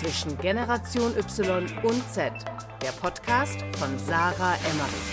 [0.00, 2.32] zwischen Generation Y und Z,
[2.82, 5.10] der Podcast von Sarah Emmerich.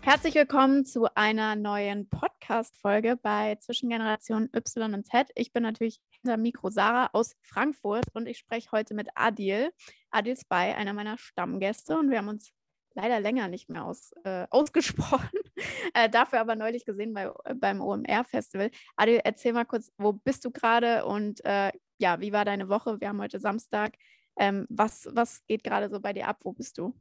[0.00, 5.28] Herzlich willkommen zu einer neuen Podcast-Folge bei Zwischengeneration Y und Z.
[5.36, 9.70] Ich bin natürlich hinter Mikro Sarah aus Frankfurt und ich spreche heute mit Adil.
[10.10, 12.50] Adil Spy, einer meiner Stammgäste und wir haben uns
[12.94, 15.39] leider länger nicht mehr aus, äh, ausgesprochen.
[15.94, 18.70] äh, dafür aber neulich gesehen bei, äh, beim OMR-Festival.
[18.96, 23.00] Adil, erzähl mal kurz, wo bist du gerade und äh, ja, wie war deine Woche?
[23.00, 23.94] Wir haben heute Samstag.
[24.38, 26.38] Ähm, was, was geht gerade so bei dir ab?
[26.42, 26.94] Wo bist du?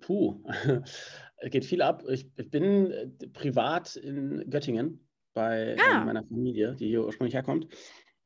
[0.00, 0.42] Puh,
[1.50, 2.04] geht viel ab.
[2.08, 6.04] Ich, ich bin äh, privat in Göttingen bei ah.
[6.04, 7.68] meiner Familie, die hier ursprünglich herkommt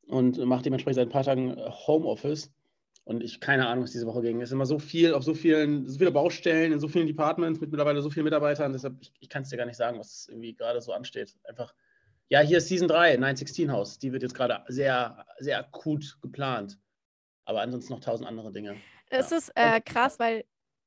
[0.07, 2.51] und mache dementsprechend seit ein paar Tagen Homeoffice
[3.09, 4.39] und ich keine Ahnung, was diese Woche ging.
[4.39, 7.59] Es ist immer so viel auf so vielen, so viele Baustellen, in so vielen Departments
[7.59, 8.71] mit mittlerweile so vielen Mitarbeitern.
[8.71, 11.35] Deshalb, ich, ich kann es dir gar nicht sagen, was irgendwie gerade so ansteht.
[11.43, 11.73] Einfach,
[12.29, 13.97] ja, hier ist Season 3, 916 House.
[13.97, 16.77] Die wird jetzt gerade sehr, sehr akut geplant.
[17.45, 18.75] Aber ansonsten noch tausend andere Dinge.
[19.09, 19.37] Es ja.
[19.37, 20.45] ist äh, krass, weil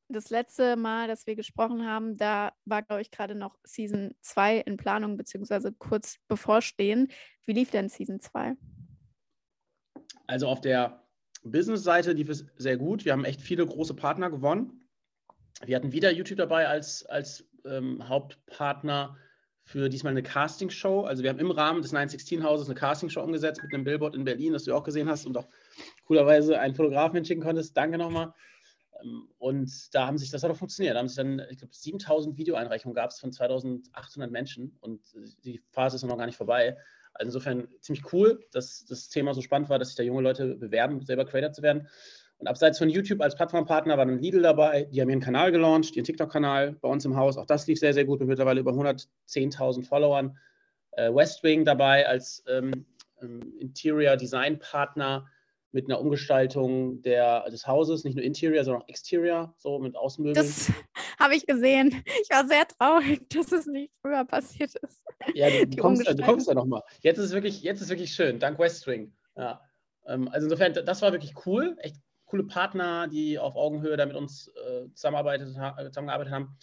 [0.08, 4.58] das letzte Mal, dass wir gesprochen haben, da war, glaube ich, gerade noch Season 2
[4.58, 7.10] in Planung, beziehungsweise kurz bevorstehen.
[7.46, 8.54] Wie lief denn Season 2?
[10.28, 11.01] Also auf der
[11.44, 13.04] Business-Seite lief es sehr gut.
[13.04, 14.88] Wir haben echt viele große Partner gewonnen.
[15.64, 19.16] Wir hatten wieder YouTube dabei als, als ähm, Hauptpartner
[19.64, 21.02] für diesmal eine Castingshow.
[21.02, 24.52] Also wir haben im Rahmen des 916-Hauses eine Castingshow umgesetzt mit einem Billboard in Berlin,
[24.52, 25.48] das du auch gesehen hast und auch
[26.04, 27.76] coolerweise einen Fotografen hinschicken konntest.
[27.76, 28.34] Danke nochmal.
[29.02, 30.94] Ähm, und da haben sich, das hat auch funktioniert.
[30.94, 35.00] Da haben sich dann, ich glaube, 7000 Videoeinreichungen gab es von 2800 Menschen und
[35.44, 36.76] die Phase ist noch gar nicht vorbei.
[37.14, 40.56] Also insofern ziemlich cool, dass das Thema so spannend war, dass sich da junge Leute
[40.56, 41.88] bewerben, selber Creator zu werden.
[42.38, 44.84] Und abseits von YouTube als Plattformpartner war dann Lidl dabei.
[44.90, 47.36] Die haben ihren Kanal gelauncht, ihren TikTok-Kanal bei uns im Haus.
[47.36, 50.36] Auch das lief sehr, sehr gut mit mittlerweile über 110.000 Followern.
[50.92, 52.84] Äh, Westwing dabei als ähm,
[53.22, 55.28] ähm, Interior Design Partner
[55.70, 60.34] mit einer Umgestaltung der, des Hauses, nicht nur Interior, sondern auch Exterior, so mit Außenmöbeln.
[60.34, 60.70] Das
[61.22, 62.02] habe ich gesehen.
[62.22, 65.02] Ich war sehr traurig, dass es nicht früher passiert ist.
[65.34, 66.82] Ja, du, du kommst, du kommst ja nochmal.
[67.00, 69.12] Jetzt ist es wirklich, jetzt ist wirklich schön, dank Westring.
[69.36, 69.60] Ja.
[70.06, 71.76] Ähm, also insofern, das war wirklich cool.
[71.78, 71.96] Echt
[72.26, 76.56] coole Partner, die auf Augenhöhe da mit uns äh, zusammenarbeitet, äh, zusammengearbeitet haben.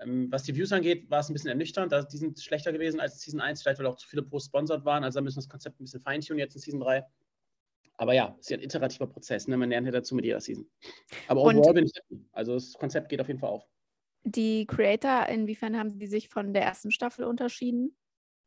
[0.00, 1.92] Ähm, was die Views angeht, war es ein bisschen ernüchternd.
[2.12, 5.04] Die sind schlechter gewesen als Season 1, vielleicht weil auch zu viele Posts sponsored waren.
[5.04, 7.04] Also da müssen wir das Konzept ein bisschen feintunen jetzt in Season 3.
[7.98, 9.46] Aber ja, es ist ja ein iterativer Prozess.
[9.46, 9.58] Ne?
[9.58, 10.66] Man lernt ja dazu mit jeder Season.
[11.28, 12.24] Aber overall Und bin ich happy.
[12.32, 13.68] Also das Konzept geht auf jeden Fall auf.
[14.24, 17.96] Die Creator, inwiefern haben sie sich von der ersten Staffel unterschieden?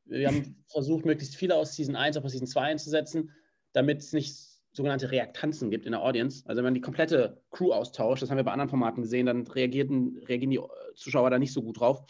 [0.05, 3.31] Wir haben versucht, möglichst viele aus Season 1 auf Season 2 einzusetzen,
[3.71, 4.35] damit es nicht
[4.73, 6.43] sogenannte Reaktanzen gibt in der Audience.
[6.47, 9.47] Also wenn man die komplette Crew austauscht, das haben wir bei anderen Formaten gesehen, dann
[9.47, 10.61] reagierten, reagieren die
[10.95, 12.03] Zuschauer da nicht so gut drauf.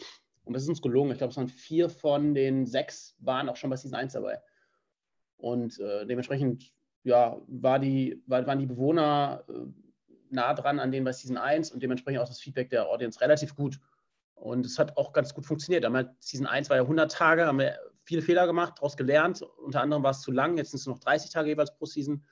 [0.44, 1.12] Und das ist uns gelungen.
[1.12, 4.40] Ich glaube, es waren vier von den sechs waren auch schon bei Season 1 dabei.
[5.36, 9.52] Und äh, dementsprechend ja, war die, war, waren die Bewohner äh,
[10.34, 13.54] nah dran an denen bei Season 1 und dementsprechend auch das Feedback der Audience relativ
[13.54, 13.80] gut.
[14.34, 15.84] Und es hat auch ganz gut funktioniert.
[15.90, 19.42] Halt, Season 1 war ja 100 Tage, haben wir viele Fehler gemacht, daraus gelernt.
[19.42, 21.86] Unter anderem war es zu lang, jetzt sind es nur noch 30 Tage jeweils pro
[21.86, 22.24] Season.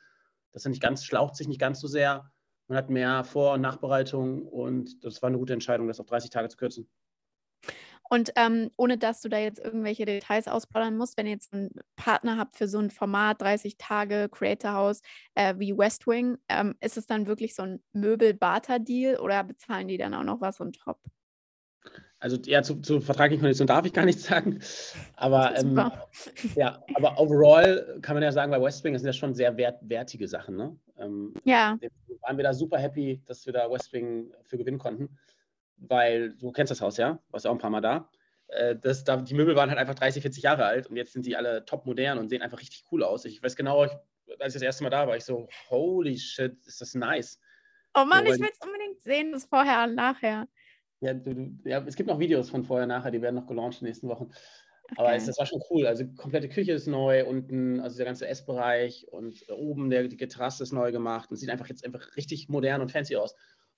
[0.52, 2.30] Das nicht ganz, schlaucht sich nicht ganz so sehr.
[2.68, 6.30] Man hat mehr Vor- und Nachbereitung und das war eine gute Entscheidung, das auf 30
[6.30, 6.88] Tage zu kürzen.
[8.12, 11.70] Und ähm, ohne dass du da jetzt irgendwelche Details ausplaudern musst, wenn ihr jetzt einen
[11.96, 15.00] Partner habt für so ein Format, 30 Tage Creator House
[15.34, 19.96] äh, wie West Wing, ähm, ist es dann wirklich so ein Möbel-Barter-Deal oder bezahlen die
[19.96, 20.98] dann auch noch was on top?
[22.18, 24.60] Also ja, zu, zu vertraglichen Konditionen darf ich gar nichts sagen.
[25.16, 25.80] Aber ähm,
[26.54, 29.78] ja, aber overall kann man ja sagen, bei West Wing sind ja schon sehr wert,
[29.80, 30.56] wertige Sachen.
[30.56, 30.76] Ne?
[30.98, 31.78] Ähm, ja.
[32.20, 35.16] Waren wir da super happy, dass wir da West Wing für gewinnen konnten
[35.88, 37.18] weil du kennst das Haus, ja?
[37.30, 38.10] Warst auch ein paar Mal da.
[38.48, 41.24] Äh, das, da, die Möbel waren halt einfach 30, 40 Jahre alt und jetzt sind
[41.24, 43.24] sie alle top modern und sehen einfach richtig cool aus.
[43.24, 43.92] Ich weiß genau, ich,
[44.38, 47.40] als ich das erste Mal da war, ich so, holy shit, ist das nice.
[47.94, 50.48] Oh Mann, so, ich will es unbedingt sehen, das vorher und nachher.
[51.00, 53.46] Ja, du, du, ja, es gibt noch Videos von vorher und nachher, die werden noch
[53.46, 54.30] gelauncht in den nächsten Wochen.
[54.96, 55.16] Aber okay.
[55.16, 55.86] es, das war schon cool.
[55.86, 60.62] Also komplette Küche ist neu, unten, also der ganze Essbereich und oben der, die Terrasse
[60.62, 63.34] ist neu gemacht und sieht einfach jetzt einfach richtig modern und fancy aus.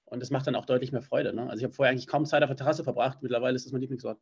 [0.06, 1.32] Und das macht dann auch deutlich mehr Freude.
[1.32, 1.42] Ne?
[1.42, 3.18] Also ich habe vorher eigentlich kaum Zeit auf der Terrasse verbracht.
[3.22, 4.20] Mittlerweile ist das mein Lieblingsort.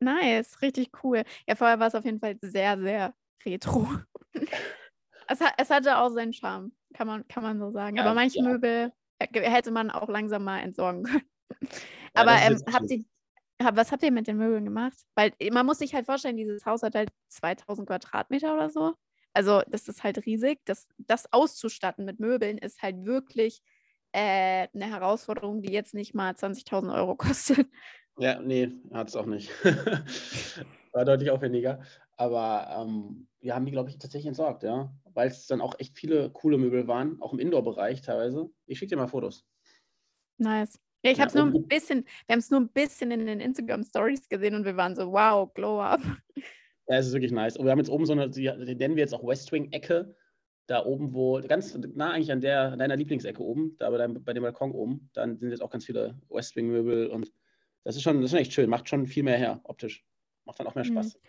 [0.00, 1.24] Nice, richtig cool.
[1.46, 3.14] Ja, vorher war es auf jeden Fall sehr, sehr
[3.44, 3.88] retro.
[5.28, 7.96] es, hat, es hatte auch seinen Charme, kann man, kann man so sagen.
[7.96, 8.44] Ja, Aber manche ja.
[8.44, 11.28] Möbel hätte man auch langsam mal entsorgen können.
[11.60, 13.04] Ja, Aber ähm, habt ihr,
[13.58, 14.96] was habt ihr mit den Möbeln gemacht?
[15.16, 18.94] Weil man muss sich halt vorstellen, dieses Haus hat halt 2000 Quadratmeter oder so.
[19.32, 20.60] Also das ist halt riesig.
[20.64, 23.60] Das, das auszustatten mit Möbeln ist halt wirklich
[24.18, 27.68] äh, eine Herausforderung, die jetzt nicht mal 20.000 Euro kostet.
[28.18, 29.50] Ja, nee, hat es auch nicht.
[30.92, 31.80] War deutlich aufwendiger.
[32.16, 34.92] Aber ähm, wir haben die, glaube ich, tatsächlich entsorgt, ja.
[35.14, 38.50] Weil es dann auch echt viele coole Möbel waren, auch im Indoor-Bereich teilweise.
[38.66, 39.46] Ich schicke dir mal Fotos.
[40.38, 40.80] Nice.
[41.04, 43.24] Ja, ich ja, habe es nur ein bisschen, wir haben es nur ein bisschen in
[43.24, 46.00] den Instagram Stories gesehen und wir waren so, wow, glow up.
[46.88, 47.56] Ja, es ist wirklich nice.
[47.56, 50.16] Und wir haben jetzt oben so eine, die, nennen wir jetzt auch West Wing Ecke.
[50.68, 54.22] Da oben, wo, ganz nah eigentlich an der, an deiner Lieblingsecke oben, da bei, deinem,
[54.22, 57.32] bei dem Balkon oben, dann sind jetzt auch ganz viele West Wing Möbel und
[57.84, 60.04] das ist schon, das ist schon echt schön, macht schon viel mehr her, optisch.
[60.44, 60.92] Macht dann auch mehr mhm.
[60.92, 61.14] Spaß.
[61.14, 61.20] Mhm.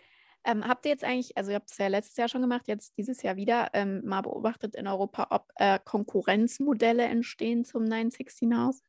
[0.44, 2.96] Ähm, habt ihr jetzt eigentlich, also ihr habt es ja letztes Jahr schon gemacht, jetzt
[2.96, 8.82] dieses Jahr wieder, ähm, mal beobachtet in Europa, ob äh, Konkurrenzmodelle entstehen zum 916 House?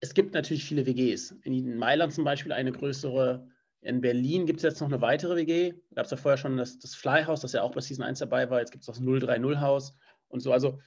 [0.00, 1.36] Es gibt natürlich viele WGs.
[1.42, 3.48] In Mailand zum Beispiel eine größere.
[3.80, 5.72] In Berlin gibt es jetzt noch eine weitere WG.
[5.90, 8.18] Da gab es ja vorher schon das, das Flyhouse, das ja auch bei Season 1
[8.18, 8.58] dabei war.
[8.58, 9.94] Jetzt gibt es das 030 Haus
[10.28, 10.52] und so.
[10.52, 10.78] Also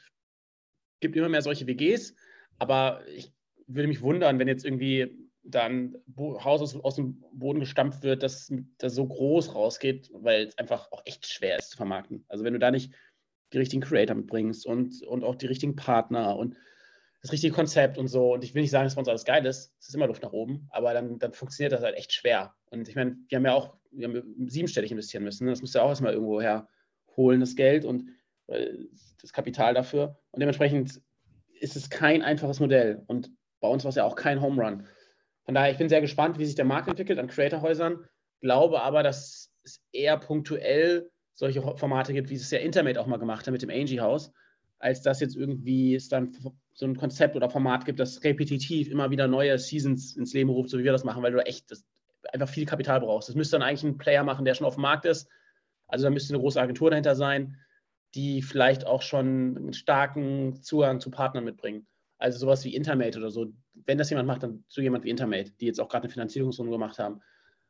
[0.99, 2.15] gibt immer mehr solche WGs.
[2.59, 3.33] Aber ich
[3.67, 8.51] würde mich wundern, wenn jetzt irgendwie dann Haus aus, aus, dem Boden gestampft wird, dass
[8.77, 12.25] das so groß rausgeht, weil es einfach auch echt schwer ist zu vermarkten.
[12.27, 12.93] Also wenn du da nicht
[13.51, 16.55] die richtigen Creator mitbringst und, und auch die richtigen Partner und
[17.21, 18.33] das richtige Konzept und so.
[18.33, 19.73] Und ich will nicht sagen, dass bei uns alles geil ist.
[19.79, 22.55] Es ist immer Luft nach oben, aber dann, dann funktioniert das halt echt schwer.
[22.71, 25.45] Und ich meine, wir haben ja auch, wir haben siebenstellig investieren müssen.
[25.45, 25.51] Ne?
[25.51, 28.09] Das musst du ja auch erstmal irgendwo herholen, das Geld und
[28.47, 28.73] äh,
[29.21, 30.17] das Kapital dafür.
[30.31, 31.01] Und dementsprechend
[31.59, 33.03] ist es kein einfaches Modell.
[33.07, 33.29] Und
[33.59, 34.87] bei uns war es ja auch kein Home Run.
[35.43, 38.03] Von daher, ich bin sehr gespannt, wie sich der Markt entwickelt an Creator-Häusern,
[38.41, 43.17] glaube aber, dass es eher punktuell solche Formate gibt, wie es ja Intermate auch mal
[43.17, 44.31] gemacht hat mit dem Angie-Haus,
[44.81, 46.35] als dass jetzt irgendwie es dann
[46.73, 50.69] so ein Konzept oder Format gibt, das repetitiv immer wieder neue Seasons ins Leben ruft,
[50.69, 51.85] so wie wir das machen, weil du echt das,
[52.33, 53.29] einfach viel Kapital brauchst.
[53.29, 55.29] Das müsste dann eigentlich ein Player machen, der schon auf dem Markt ist.
[55.87, 57.57] Also da müsste eine große Agentur dahinter sein,
[58.15, 61.85] die vielleicht auch schon einen starken Zugang zu Partnern mitbringen.
[62.17, 63.53] Also sowas wie Intermate oder so.
[63.85, 66.71] Wenn das jemand macht, dann so jemand wie Intermate, die jetzt auch gerade eine Finanzierungsrunde
[66.71, 67.21] gemacht haben.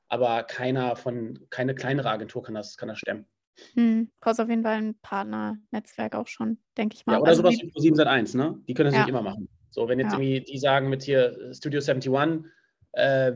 [0.08, 3.26] Aber keiner von, keine kleinere Agentur kann das, kann das stemmen.
[3.74, 7.14] Hm, brauchst auf jeden Fall ein Partnernetzwerk auch schon, denke ich mal.
[7.14, 8.60] Ja, oder also sowas wie Pro7 Sat1, ne?
[8.68, 9.02] Die können das ja.
[9.02, 9.50] nicht immer machen.
[9.70, 10.20] So, wenn jetzt ja.
[10.20, 12.52] irgendwie die sagen mit hier Studio 71,
[12.94, 13.32] äh,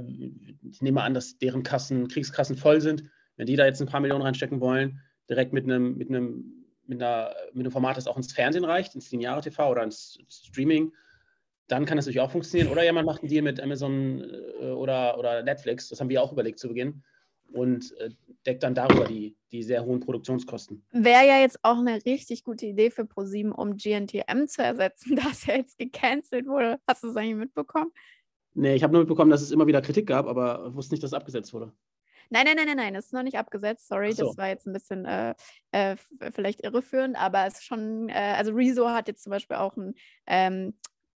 [0.69, 3.03] ich nehme an, dass deren Kassen, Kriegskassen voll sind,
[3.37, 7.01] wenn die da jetzt ein paar Millionen reinstecken wollen, direkt mit einem, mit einem, mit
[7.01, 10.93] einer, mit einem Format, das auch ins Fernsehen reicht, ins lineare TV oder ins Streaming,
[11.67, 12.71] dann kann das natürlich auch funktionieren.
[12.71, 14.21] Oder jemand macht einen Deal mit Amazon
[14.59, 17.03] äh, oder, oder Netflix, das haben wir auch überlegt zu Beginn,
[17.51, 18.09] und äh,
[18.45, 20.85] deckt dann darüber die, die sehr hohen Produktionskosten.
[20.91, 25.45] Wäre ja jetzt auch eine richtig gute Idee für ProSieben, um GNTM zu ersetzen, das
[25.45, 26.79] ja jetzt gecancelt wurde.
[26.87, 27.91] Hast du es eigentlich mitbekommen?
[28.53, 31.09] Nee, ich habe nur mitbekommen, dass es immer wieder Kritik gab, aber wusste nicht, dass
[31.09, 31.73] es abgesetzt wurde.
[32.29, 33.87] Nein, nein, nein, nein, nein, das ist noch nicht abgesetzt.
[33.87, 34.27] Sorry, so.
[34.27, 35.35] das war jetzt ein bisschen äh,
[35.71, 35.95] äh,
[36.33, 39.93] vielleicht irreführend, aber es ist schon, äh, also Rezo hat jetzt zum Beispiel auch ein
[40.25, 40.73] ähm,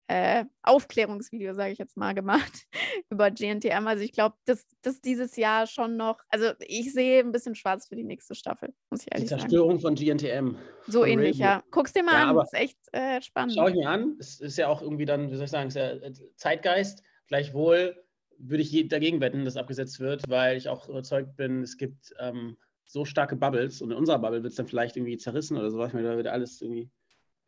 [0.09, 2.67] äh, Aufklärungsvideo, sage ich jetzt mal, gemacht
[3.11, 3.87] über GNTM.
[3.87, 7.89] Also ich glaube, dass das dieses Jahr schon noch, also ich sehe ein bisschen schwarz
[7.89, 9.41] für die nächste Staffel, muss ich ehrlich sagen.
[9.41, 9.97] Die Zerstörung sagen.
[9.97, 10.57] von GNTM.
[10.87, 11.45] So von ähnlich, Radio.
[11.45, 11.63] ja.
[11.71, 13.55] Guck's dir mal ja, an, das ist echt äh, spannend.
[13.57, 14.17] Schau ich mir an.
[14.21, 17.03] Es ist ja auch irgendwie dann, wie soll ich sagen, ist ja äh, Zeitgeist.
[17.27, 17.97] Gleichwohl
[18.39, 22.57] würde ich dagegen wetten, dass abgesetzt wird, weil ich auch überzeugt bin, es gibt ähm,
[22.85, 25.93] so starke Bubbles und in unserer Bubble wird es dann vielleicht irgendwie zerrissen oder sowas,
[25.95, 26.91] weil da wird alles irgendwie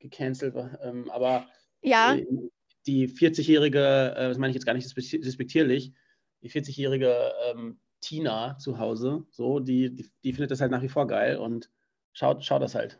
[0.00, 0.54] gecancelt.
[0.82, 1.46] Ähm, aber
[1.82, 2.14] ja.
[2.14, 2.26] Äh,
[2.86, 5.92] die 40-jährige, äh, das meine ich jetzt gar nicht respektierlich,
[6.42, 10.88] die 40-jährige ähm, Tina zu Hause, so, die, die, die, findet das halt nach wie
[10.88, 11.70] vor geil und
[12.18, 12.98] schaut, schaut das halt.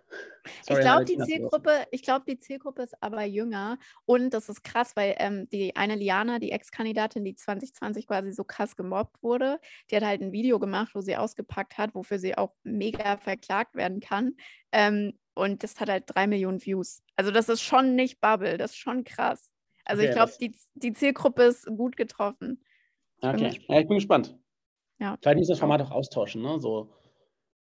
[0.63, 4.63] Sorry, ich glaube, die Zielgruppe, ich glaube, die Zielgruppe ist aber jünger und das ist
[4.63, 9.61] krass, weil ähm, die eine Liana, die Ex-Kandidatin, die 2020 quasi so krass gemobbt wurde,
[9.91, 13.75] die hat halt ein Video gemacht, wo sie ausgepackt hat, wofür sie auch mega verklagt
[13.75, 14.37] werden kann.
[14.73, 17.03] Ähm, und das hat halt drei Millionen Views.
[17.17, 19.51] Also das ist schon nicht Bubble, das ist schon krass.
[19.85, 22.65] Also okay, ich glaube, die, die Zielgruppe ist gut getroffen.
[23.21, 24.39] Ich okay, bin ja, ich bin gespannt.
[25.01, 25.17] Ja.
[25.21, 26.59] Vielleicht muss das Format auch austauschen, ne?
[26.59, 26.93] So,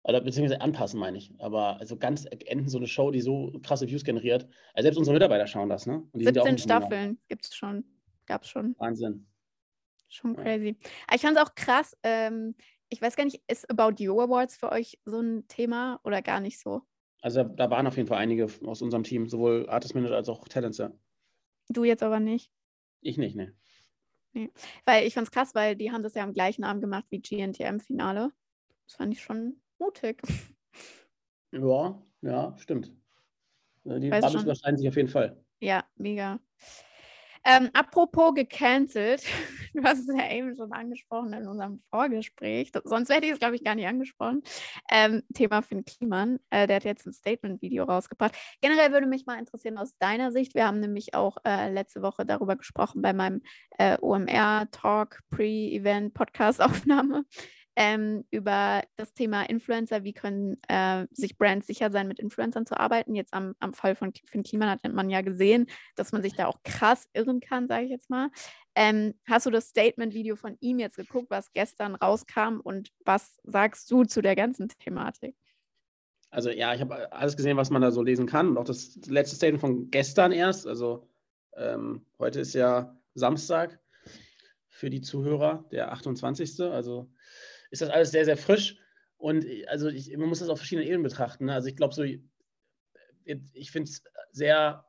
[0.04, 1.32] oder beziehungsweise anpassen, meine ich.
[1.38, 4.48] Aber also ganz enden so eine Show, die so krasse Views generiert.
[4.74, 6.02] Also selbst unsere Mitarbeiter schauen das, ne?
[6.14, 7.84] 17 Staffeln gibt es schon.
[8.26, 8.74] Gab es schon.
[8.78, 9.26] Wahnsinn.
[10.08, 10.76] Schon crazy.
[10.80, 11.14] Ja.
[11.14, 11.96] Ich fand es auch krass.
[12.02, 12.54] Ähm,
[12.88, 16.40] ich weiß gar nicht, ist About You Awards für euch so ein Thema oder gar
[16.40, 16.82] nicht so?
[17.22, 20.46] Also da waren auf jeden Fall einige aus unserem Team, sowohl Artist Manager als auch
[20.48, 20.92] Talents, ja.
[21.68, 22.50] Du jetzt aber nicht.
[23.00, 23.54] Ich nicht, ne.
[24.34, 24.50] Nee.
[24.84, 27.20] Weil ich fand es krass, weil die haben das ja am gleichen Abend gemacht wie
[27.20, 28.32] GNTM-Finale.
[28.86, 30.22] Das fand ich schon mutig.
[31.52, 32.92] Ja, ja, stimmt.
[33.84, 35.44] Äh, die Bubbles überschneiden sich auf jeden Fall.
[35.60, 36.40] Ja, mega.
[37.44, 39.24] Ähm, apropos gecancelt,
[39.74, 43.56] du hast es ja eben schon angesprochen in unserem Vorgespräch, sonst hätte ich es, glaube
[43.56, 44.42] ich, gar nicht angesprochen.
[44.88, 48.36] Ähm, Thema Finn Kliman, äh, der hat jetzt ein Statement-Video rausgebracht.
[48.60, 52.24] Generell würde mich mal interessieren aus deiner Sicht, wir haben nämlich auch äh, letzte Woche
[52.24, 53.42] darüber gesprochen bei meinem
[53.76, 57.24] äh, OMR-Talk, Pre-Event-Podcast-Aufnahme,
[57.76, 60.04] ähm, über das Thema Influencer.
[60.04, 63.14] Wie können äh, sich Brands sicher sein, mit Influencern zu arbeiten?
[63.14, 66.46] Jetzt am, am Fall von Finn Kliman hat man ja gesehen, dass man sich da
[66.46, 68.30] auch krass irren kann, sage ich jetzt mal.
[68.74, 73.90] Ähm, hast du das Statement-Video von ihm jetzt geguckt, was gestern rauskam und was sagst
[73.90, 75.36] du zu der ganzen Thematik?
[76.30, 78.96] Also ja, ich habe alles gesehen, was man da so lesen kann und auch das
[79.06, 80.66] letzte Statement von gestern erst.
[80.66, 81.06] Also
[81.54, 83.78] ähm, heute ist ja Samstag
[84.68, 86.60] für die Zuhörer, der 28.
[86.62, 87.10] Also
[87.72, 88.76] ist das alles sehr, sehr frisch.
[89.16, 91.46] Und also ich, man muss das auf verschiedenen Ebenen betrachten.
[91.46, 91.54] Ne?
[91.54, 94.84] Also ich glaube so, ich finde es sehr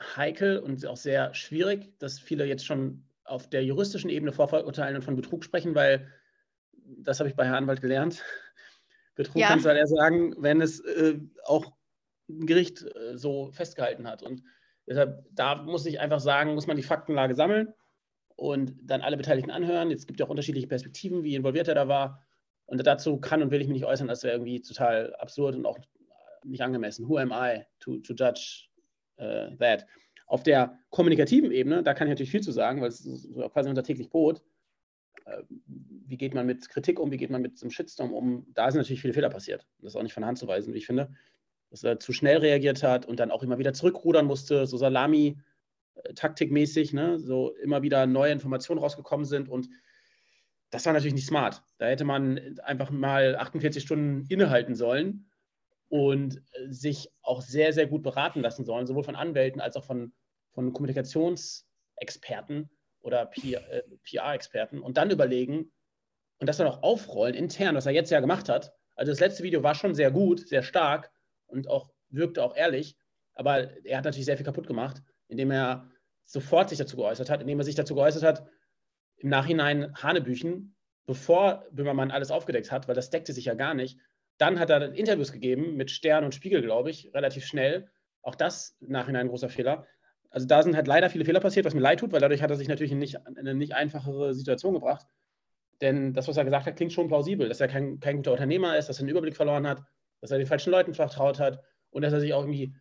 [0.00, 5.02] heikel und auch sehr schwierig, dass viele jetzt schon auf der juristischen Ebene Vorverurteilen und
[5.02, 6.12] von Betrug sprechen, weil
[6.72, 8.22] das habe ich bei Herrn Anwalt gelernt.
[9.16, 9.48] Betrug ja.
[9.48, 11.72] kannst du eher sagen, wenn es äh, auch
[12.28, 14.22] ein Gericht äh, so festgehalten hat.
[14.22, 14.42] Und
[14.86, 17.72] deshalb, da muss ich einfach sagen, muss man die Faktenlage sammeln
[18.36, 19.90] und dann alle Beteiligten anhören.
[19.90, 22.22] Jetzt gibt es auch unterschiedliche Perspektiven, wie involviert er da war.
[22.66, 25.66] Und dazu kann und will ich mich nicht äußern, das wäre irgendwie total absurd und
[25.66, 25.78] auch
[26.44, 27.08] nicht angemessen.
[27.08, 28.68] Who am I to, to judge
[29.18, 29.86] uh, that?
[30.26, 33.68] Auf der kommunikativen Ebene, da kann ich natürlich viel zu sagen, weil es ist quasi
[33.68, 34.42] unser täglich Brot.
[35.26, 35.42] Uh,
[36.06, 37.10] wie geht man mit Kritik um?
[37.10, 38.46] Wie geht man mit einem Shitstorm um?
[38.54, 39.66] Da sind natürlich viele Fehler passiert.
[39.80, 41.12] Das ist auch nicht von Hand zu weisen, wie ich finde.
[41.70, 45.38] Dass er zu schnell reagiert hat und dann auch immer wieder zurückrudern musste, so Salami
[46.14, 49.68] taktikmäßig, ne, so immer wieder neue Informationen rausgekommen sind und
[50.70, 51.62] das war natürlich nicht smart.
[51.78, 55.30] Da hätte man einfach mal 48 Stunden innehalten sollen
[55.88, 60.12] und sich auch sehr, sehr gut beraten lassen sollen, sowohl von Anwälten als auch von,
[60.52, 62.70] von Kommunikationsexperten
[63.00, 65.70] oder PR-Experten und dann überlegen
[66.40, 68.72] und das dann auch aufrollen intern, was er jetzt ja gemacht hat.
[68.96, 71.12] Also das letzte Video war schon sehr gut, sehr stark
[71.46, 72.96] und auch wirkte auch ehrlich,
[73.34, 75.02] aber er hat natürlich sehr viel kaputt gemacht
[75.34, 75.90] indem er
[76.24, 78.46] sofort sich dazu geäußert hat, indem er sich dazu geäußert hat,
[79.16, 80.76] im Nachhinein Hanebüchen,
[81.06, 83.98] bevor Böhmermann alles aufgedeckt hat, weil das deckte sich ja gar nicht.
[84.38, 87.88] Dann hat er Interviews gegeben mit Stern und Spiegel, glaube ich, relativ schnell.
[88.22, 89.86] Auch das im Nachhinein ein großer Fehler.
[90.30, 92.50] Also da sind halt leider viele Fehler passiert, was mir leid tut, weil dadurch hat
[92.50, 95.06] er sich natürlich in, nicht, in eine nicht einfachere Situation gebracht.
[95.80, 98.76] Denn das, was er gesagt hat, klingt schon plausibel, dass er kein, kein guter Unternehmer
[98.78, 99.82] ist, dass er den Überblick verloren hat,
[100.20, 102.74] dass er den falschen Leuten vertraut hat und dass er sich auch irgendwie,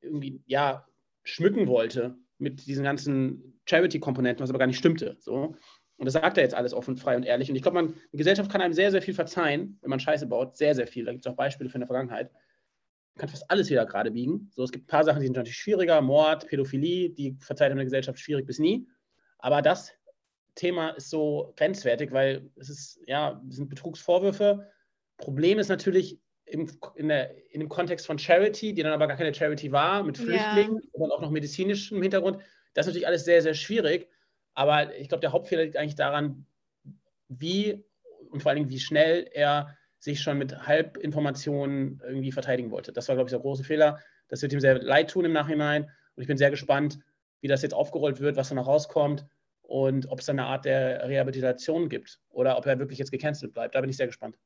[0.00, 0.87] irgendwie ja,
[1.28, 5.16] schmücken wollte mit diesen ganzen Charity-Komponenten, was aber gar nicht stimmte.
[5.20, 5.56] So.
[5.96, 7.50] Und das sagt er jetzt alles offen, frei und ehrlich.
[7.50, 10.26] Und ich glaube, man, die Gesellschaft kann einem sehr, sehr viel verzeihen, wenn man Scheiße
[10.26, 10.56] baut.
[10.56, 11.04] Sehr, sehr viel.
[11.04, 12.32] Da gibt es auch Beispiele in der Vergangenheit.
[12.32, 14.50] Man kann fast alles wieder gerade biegen.
[14.54, 16.00] So, es gibt ein paar Sachen, die sind natürlich schwieriger.
[16.00, 18.86] Mord, Pädophilie, die verzeiht in der Gesellschaft schwierig bis nie.
[19.38, 19.92] Aber das
[20.54, 24.70] Thema ist so grenzwertig, weil es ist, ja, es sind Betrugsvorwürfe.
[25.16, 29.16] Problem ist natürlich, im, in, der, in dem Kontext von Charity, die dann aber gar
[29.16, 30.88] keine Charity war, mit Flüchtlingen ja.
[30.92, 32.38] und auch noch medizinischem Hintergrund.
[32.74, 34.08] Das ist natürlich alles sehr, sehr schwierig.
[34.54, 36.46] Aber ich glaube, der Hauptfehler liegt eigentlich daran,
[37.28, 37.84] wie
[38.30, 42.92] und vor allen Dingen, wie schnell er sich schon mit Halbinformationen irgendwie verteidigen wollte.
[42.92, 44.00] Das war, glaube ich, der große Fehler.
[44.28, 45.84] Das wird ihm sehr leid tun im Nachhinein.
[45.84, 46.98] Und ich bin sehr gespannt,
[47.40, 49.26] wie das jetzt aufgerollt wird, was da noch rauskommt
[49.62, 53.74] und ob es eine Art der Rehabilitation gibt oder ob er wirklich jetzt gecancelt bleibt.
[53.74, 54.36] Da bin ich sehr gespannt.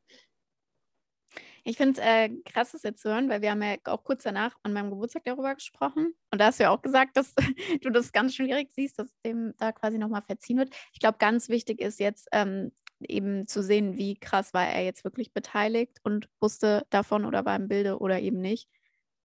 [1.64, 4.24] Ich finde es äh, krass, das jetzt zu hören, weil wir haben ja auch kurz
[4.24, 6.14] danach an meinem Geburtstag darüber gesprochen.
[6.30, 7.34] Und da hast du ja auch gesagt, dass
[7.82, 10.74] du das ganz schwierig siehst, dass dem da quasi nochmal verziehen wird.
[10.92, 15.04] Ich glaube, ganz wichtig ist jetzt ähm, eben zu sehen, wie krass war er jetzt
[15.04, 18.68] wirklich beteiligt und wusste davon oder war im Bilde oder eben nicht.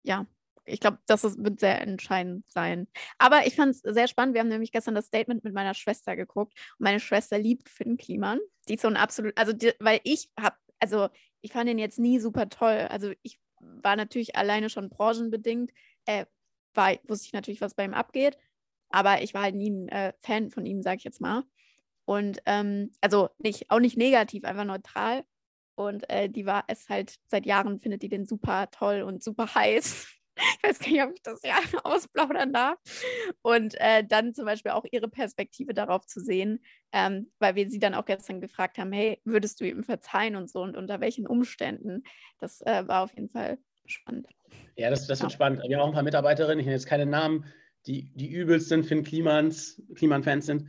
[0.04, 0.26] Ja,
[0.64, 2.86] ich glaube, das ist, wird sehr entscheidend sein.
[3.18, 4.34] Aber ich fand es sehr spannend.
[4.34, 6.54] Wir haben nämlich gestern das Statement mit meiner Schwester geguckt.
[6.78, 8.38] Und meine Schwester liebt Finn Kliman.
[8.68, 11.08] Die ist so ein absolut, also die, weil ich habe, also
[11.42, 12.86] ich fand ihn jetzt nie super toll.
[12.88, 15.72] Also ich war natürlich alleine schon branchenbedingt,
[16.06, 16.26] äh,
[16.74, 18.38] war, wusste ich natürlich, was bei ihm abgeht,
[18.88, 21.44] aber ich war halt nie ein äh, Fan von ihm, sag ich jetzt mal.
[22.04, 25.24] Und ähm, also nicht, auch nicht negativ, einfach neutral.
[25.74, 29.46] Und äh, die war es halt seit Jahren, findet die den super toll und super
[29.54, 30.06] heiß.
[30.62, 32.78] Ich weiß gar nicht, ob ich das ja ausplaudern darf.
[33.42, 37.78] Und äh, dann zum Beispiel auch ihre Perspektive darauf zu sehen, ähm, weil wir sie
[37.78, 41.26] dann auch gestern gefragt haben, hey, würdest du ihm verzeihen und so und unter welchen
[41.26, 42.04] Umständen?
[42.38, 44.28] Das äh, war auf jeden Fall spannend.
[44.76, 45.62] Ja, das, das wird spannend.
[45.66, 47.44] Wir haben auch ein paar Mitarbeiterinnen, ich nenne jetzt keine Namen,
[47.86, 50.68] die, die übelst sind, Finn Klimans, Kliman-Fans sind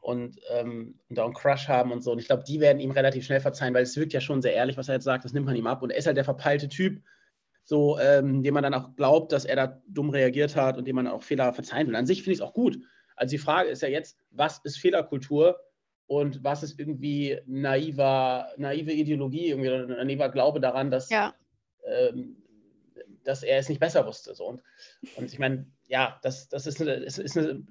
[0.00, 2.12] und, ähm, und da einen Crush haben und so.
[2.12, 4.54] Und ich glaube, die werden ihm relativ schnell verzeihen, weil es wirkt ja schon sehr
[4.54, 5.82] ehrlich, was er jetzt sagt, das nimmt man ihm ab.
[5.82, 7.02] Und er ist halt der verpeilte Typ,
[7.64, 10.96] so, ähm, dem man dann auch glaubt, dass er da dumm reagiert hat und dem
[10.96, 11.96] man auch Fehler verzeihen will.
[11.96, 12.78] An sich finde ich es auch gut.
[13.16, 15.58] Also die Frage ist ja jetzt, was ist Fehlerkultur
[16.06, 21.34] und was ist irgendwie naiver, naive Ideologie, irgendwie oder naiver Glaube daran, dass, ja.
[21.86, 22.36] ähm,
[23.24, 24.34] dass er es nicht besser wusste.
[24.34, 24.44] So.
[24.44, 24.62] Und,
[25.16, 27.66] und ich meine, ja, das, das ist, eine, ist, ist eine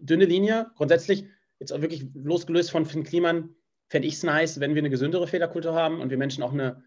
[0.00, 0.70] dünne Linie.
[0.76, 1.24] Grundsätzlich,
[1.58, 3.54] jetzt auch wirklich losgelöst von Finn Kliman,
[3.88, 6.84] fände ich es nice, wenn wir eine gesündere Fehlerkultur haben und wir Menschen auch eine,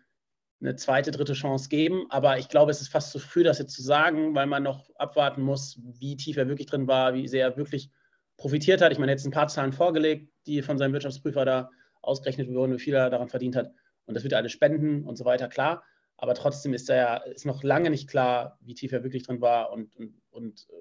[0.61, 2.05] eine zweite, dritte Chance geben.
[2.09, 4.89] Aber ich glaube, es ist fast zu früh, das jetzt zu sagen, weil man noch
[4.95, 7.89] abwarten muss, wie tief er wirklich drin war, wie sehr er wirklich
[8.37, 8.91] profitiert hat.
[8.91, 11.69] Ich meine, jetzt ein paar Zahlen vorgelegt, die von seinem Wirtschaftsprüfer da
[12.01, 13.71] ausgerechnet wurden, wie viel er daran verdient hat.
[14.05, 15.83] Und das wird er alles spenden und so weiter, klar.
[16.17, 19.71] Aber trotzdem ist, er, ist noch lange nicht klar, wie tief er wirklich drin war
[19.71, 20.75] und, und, und äh,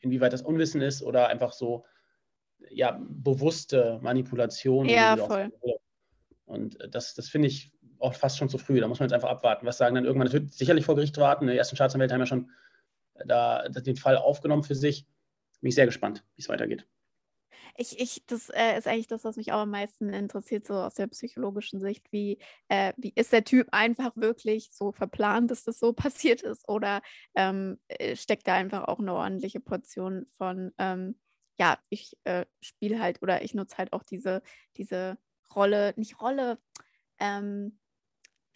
[0.00, 1.84] inwieweit das Unwissen ist oder einfach so
[2.70, 4.88] ja, bewusste Manipulation.
[4.88, 5.52] Ja, voll.
[6.46, 8.80] Und äh, das, das finde ich auch fast schon zu früh.
[8.80, 9.66] Da muss man jetzt einfach abwarten.
[9.66, 10.26] Was sagen dann irgendwann?
[10.26, 11.46] Es wird sicherlich vor Gericht warten.
[11.46, 12.50] Die ersten Staatsanwälte haben ja schon
[13.14, 15.06] äh, da den Fall aufgenommen für sich.
[15.60, 16.86] Bin ich sehr gespannt, wie es weitergeht.
[17.78, 20.94] Ich, ich, das äh, ist eigentlich das, was mich auch am meisten interessiert, so aus
[20.94, 22.10] der psychologischen Sicht.
[22.10, 22.38] Wie,
[22.68, 26.66] äh, wie ist der Typ einfach wirklich so verplant, dass das so passiert ist?
[26.68, 27.02] Oder
[27.34, 31.18] ähm, äh, steckt da einfach auch eine ordentliche Portion von, ähm,
[31.58, 34.42] ja, ich äh, spiele halt oder ich nutze halt auch diese,
[34.76, 35.18] diese
[35.54, 36.58] Rolle, nicht Rolle,
[37.18, 37.78] ähm,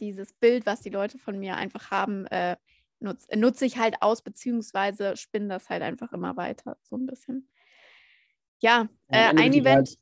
[0.00, 2.56] dieses Bild, was die Leute von mir einfach haben, äh,
[3.00, 7.48] nutze nutz ich halt aus, beziehungsweise spinne das halt einfach immer weiter, so ein bisschen.
[8.60, 9.96] Ja, äh, ein Event.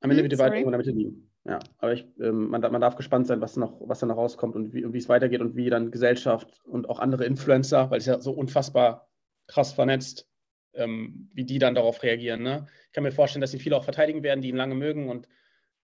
[0.00, 1.30] Am Ende hm, wird die Wahrheit irgendwo in der Mitte liegen.
[1.46, 4.54] Ja, aber ich, ähm, man, man, darf gespannt sein, was, noch, was da noch rauskommt
[4.56, 8.06] und wie, wie es weitergeht und wie dann Gesellschaft und auch andere Influencer, weil es
[8.06, 9.10] ja so unfassbar
[9.46, 10.26] krass vernetzt,
[10.72, 12.42] ähm, wie die dann darauf reagieren.
[12.42, 12.66] Ne?
[12.86, 15.28] Ich kann mir vorstellen, dass sie viele auch verteidigen werden, die ihn lange mögen und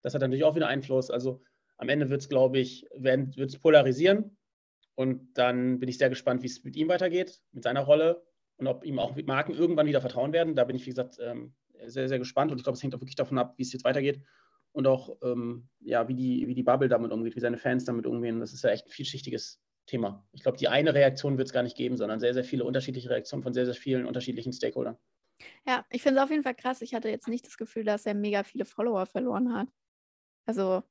[0.02, 1.10] das hat natürlich auch wieder Einfluss.
[1.10, 1.42] Also
[1.78, 4.36] am Ende wird es, glaube ich, wird es polarisieren
[4.94, 8.66] und dann bin ich sehr gespannt, wie es mit ihm weitergeht, mit seiner Rolle und
[8.66, 10.54] ob ihm auch Marken irgendwann wieder vertrauen werden.
[10.54, 11.54] Da bin ich, wie gesagt, ähm,
[11.86, 13.84] sehr, sehr gespannt und ich glaube, es hängt auch wirklich davon ab, wie es jetzt
[13.84, 14.20] weitergeht
[14.72, 18.06] und auch, ähm, ja, wie die, wie die Bubble damit umgeht, wie seine Fans damit
[18.06, 18.40] umgehen.
[18.40, 20.26] Das ist ja echt ein vielschichtiges Thema.
[20.32, 23.10] Ich glaube, die eine Reaktion wird es gar nicht geben, sondern sehr, sehr viele unterschiedliche
[23.10, 24.98] Reaktionen von sehr, sehr vielen unterschiedlichen Stakeholdern.
[25.66, 26.82] Ja, ich finde es auf jeden Fall krass.
[26.82, 29.68] Ich hatte jetzt nicht das Gefühl, dass er mega viele Follower verloren hat.
[30.46, 30.82] Also,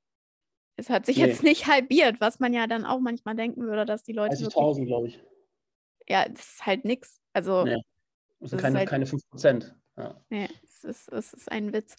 [0.77, 1.25] es hat sich nee.
[1.25, 4.35] jetzt nicht halbiert, was man ja dann auch manchmal denken würde, dass die Leute.
[4.35, 5.19] 30.000, glaube ich.
[6.07, 7.19] Ja, das ist halt nichts.
[7.33, 7.81] Also, nee.
[8.39, 9.73] Das sind keine, halt, keine 5%.
[9.97, 10.21] Ja.
[10.29, 11.95] Nee, es ist, es ist ein Witz.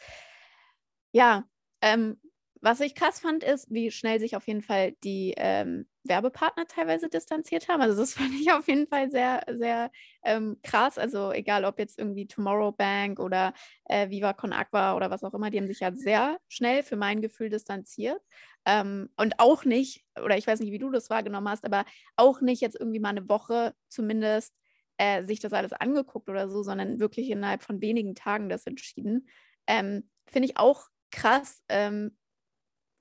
[1.10, 1.44] Ja,
[1.80, 2.20] ähm,
[2.60, 7.08] was ich krass fand, ist, wie schnell sich auf jeden Fall die ähm, Werbepartner teilweise
[7.08, 7.80] distanziert haben.
[7.80, 9.90] Also das fand ich auf jeden Fall sehr, sehr
[10.24, 10.98] ähm, krass.
[10.98, 13.52] Also egal, ob jetzt irgendwie Tomorrow Bank oder
[13.84, 16.96] äh, Viva Con Aqua oder was auch immer, die haben sich ja sehr schnell für
[16.96, 18.20] mein Gefühl distanziert.
[18.64, 21.84] Ähm, und auch nicht, oder ich weiß nicht, wie du das wahrgenommen hast, aber
[22.16, 24.54] auch nicht jetzt irgendwie mal eine Woche zumindest
[24.98, 29.28] äh, sich das alles angeguckt oder so, sondern wirklich innerhalb von wenigen Tagen das entschieden.
[29.66, 32.16] Ähm, Finde ich auch krass, ähm,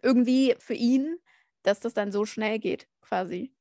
[0.02, 1.18] irgendwie für ihn,
[1.64, 3.54] dass das dann so schnell geht, quasi.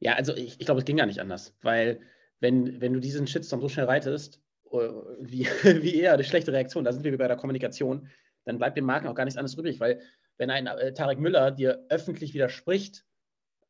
[0.00, 2.00] Ja, also ich, ich glaube, es ging gar nicht anders, weil
[2.40, 4.76] wenn, wenn du diesen Shitstorm so schnell reitest, äh,
[5.20, 5.46] wie,
[5.82, 8.08] wie eher eine schlechte Reaktion, da sind wir bei der Kommunikation,
[8.44, 10.00] dann bleibt den Marken auch gar nichts anderes übrig, weil
[10.36, 13.04] wenn ein äh, Tarek Müller dir öffentlich widerspricht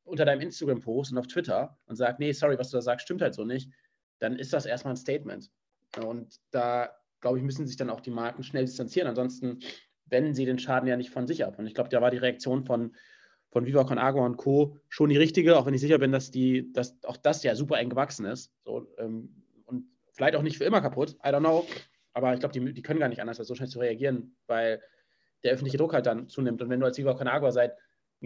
[0.04, 3.22] unter deinem Instagram-Post und auf Twitter und sagt, nee, sorry, was du da sagst, stimmt
[3.22, 3.70] halt so nicht,
[4.18, 5.50] dann ist das erstmal ein Statement.
[6.02, 9.08] Und da, glaube ich, müssen sich dann auch die Marken schnell distanzieren.
[9.08, 9.60] Ansonsten
[10.06, 11.58] wenden sie den Schaden ja nicht von sich ab.
[11.58, 12.94] Und ich glaube, da war die Reaktion von,
[13.50, 14.76] von Viva Con Agua und Co.
[14.88, 17.78] schon die richtige, auch wenn ich sicher bin, dass, die, dass auch das ja super
[17.78, 18.52] eng gewachsen ist.
[18.64, 21.66] So, ähm, und vielleicht auch nicht für immer kaputt, I don't know.
[22.12, 24.82] Aber ich glaube, die, die können gar nicht anders, als so schnell zu reagieren, weil
[25.44, 26.60] der öffentliche Druck halt dann zunimmt.
[26.60, 27.76] Und wenn du als Viva Con Agua seit,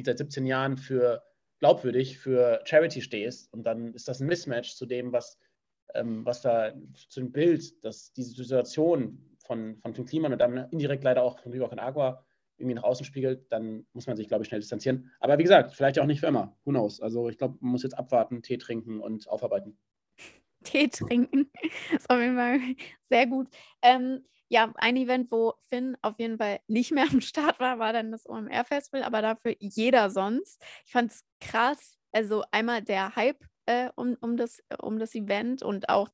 [0.02, 1.22] seit 17 Jahren für
[1.58, 5.38] glaubwürdig für Charity stehst und dann ist das ein Mismatch zu dem, was,
[5.94, 6.72] ähm, was da
[7.08, 11.38] zu dem Bild, dass diese Situation von, von Tim Kliman und dann indirekt leider auch
[11.38, 12.24] von Viva Con Agua
[12.62, 15.10] irgendwie nach außen spiegelt, dann muss man sich, glaube ich, schnell distanzieren.
[15.20, 16.56] Aber wie gesagt, vielleicht auch nicht für immer.
[16.64, 17.00] Who knows?
[17.00, 19.76] Also ich glaube, man muss jetzt abwarten, Tee trinken und aufarbeiten.
[20.64, 21.50] Tee trinken.
[21.92, 22.60] ist auf jeden Fall
[23.10, 23.48] sehr gut.
[23.82, 27.92] Ähm, ja, ein Event, wo Finn auf jeden Fall nicht mehr am Start war, war
[27.92, 30.62] dann das OMR-Festival, aber dafür jeder sonst.
[30.84, 31.98] Ich fand es krass.
[32.12, 36.10] Also einmal der Hype äh, um, um, das, um das Event und auch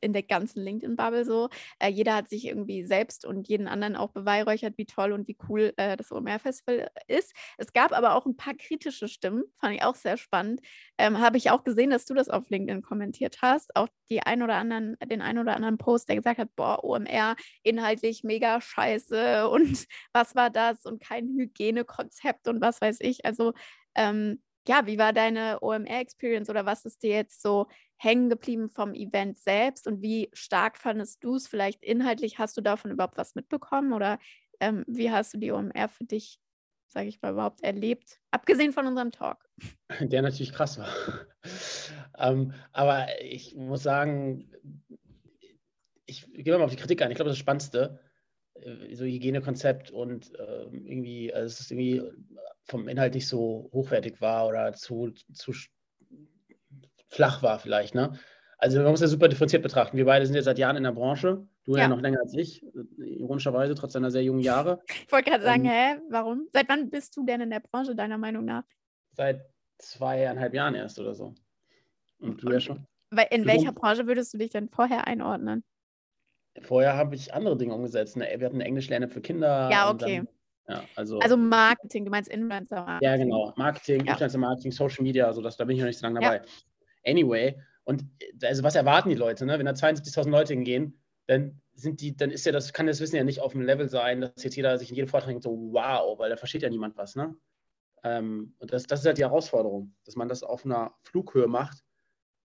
[0.00, 1.48] in der ganzen LinkedIn-Bubble so.
[1.78, 5.36] Äh, jeder hat sich irgendwie selbst und jeden anderen auch beweihräuchert, wie toll und wie
[5.48, 7.32] cool äh, das OMR-Festival ist.
[7.58, 10.60] Es gab aber auch ein paar kritische Stimmen, fand ich auch sehr spannend.
[10.98, 13.74] Ähm, Habe ich auch gesehen, dass du das auf LinkedIn kommentiert hast.
[13.76, 17.36] Auch die ein oder anderen, den ein oder anderen Post, der gesagt hat, boah, OMR
[17.62, 23.24] inhaltlich mega scheiße und was war das und kein Hygienekonzept und was weiß ich.
[23.24, 23.52] Also
[23.94, 27.66] ähm, ja, wie war deine OMR-Experience oder was ist dir jetzt so
[28.02, 31.46] hängen geblieben vom Event selbst und wie stark fandest du es?
[31.46, 34.18] Vielleicht inhaltlich hast du davon überhaupt was mitbekommen oder
[34.58, 36.40] ähm, wie hast du die OMR für dich,
[36.86, 38.18] sage ich mal, überhaupt erlebt?
[38.30, 39.46] Abgesehen von unserem Talk.
[40.00, 40.88] Der natürlich krass war.
[42.18, 44.50] ähm, aber ich muss sagen,
[46.06, 47.10] ich gehe mal auf die Kritik ein.
[47.10, 48.00] Ich glaube, das Spannendste,
[48.54, 52.02] äh, so Hygienekonzept und äh, irgendwie, also es ist irgendwie
[52.64, 55.52] vom Inhalt nicht so hochwertig war oder zu, zu
[57.10, 57.94] flach war vielleicht.
[57.94, 58.18] Ne?
[58.58, 59.96] Also man muss ja super differenziert betrachten.
[59.96, 61.46] Wir beide sind jetzt seit Jahren in der Branche.
[61.64, 62.64] Du ja, ja noch länger als ich,
[62.98, 64.80] ironischerweise, trotz deiner sehr jungen Jahre.
[65.06, 66.48] Ich wollte gerade sagen, ähm, hä, warum?
[66.52, 68.64] Seit wann bist du denn in der Branche, deiner Meinung nach?
[69.12, 69.44] Seit
[69.78, 71.34] zweieinhalb Jahren erst oder so.
[72.18, 72.86] Und du ja schon.
[73.30, 75.64] In welcher Branche würdest du dich denn vorher einordnen?
[76.62, 78.16] Vorher habe ich andere Dinge umgesetzt.
[78.16, 78.28] Ne?
[78.36, 79.70] Wir hatten Englisch lernen für Kinder.
[79.70, 80.22] Ja, okay.
[80.66, 83.08] Dann, ja, also, also Marketing, du meinst Influencer-Marketing.
[83.08, 83.52] Ja, genau.
[83.56, 84.12] Marketing, ja.
[84.12, 86.36] Influencer-Marketing, Social Media, also das, da bin ich noch nicht so lange dabei.
[86.36, 86.42] Ja.
[87.04, 88.04] Anyway, und
[88.42, 89.46] also was erwarten die Leute?
[89.46, 89.58] Ne?
[89.58, 93.16] Wenn da 72.000 Leute hingehen, dann sind die, dann ist ja das, kann das Wissen
[93.16, 95.72] ja nicht auf dem Level sein, dass jetzt jeder sich in jedem Vortrag denkt, so
[95.72, 97.16] wow, weil da versteht ja niemand was.
[97.16, 97.34] Ne?
[98.02, 101.84] Ähm, und das, das ist halt die Herausforderung, dass man das auf einer Flughöhe macht,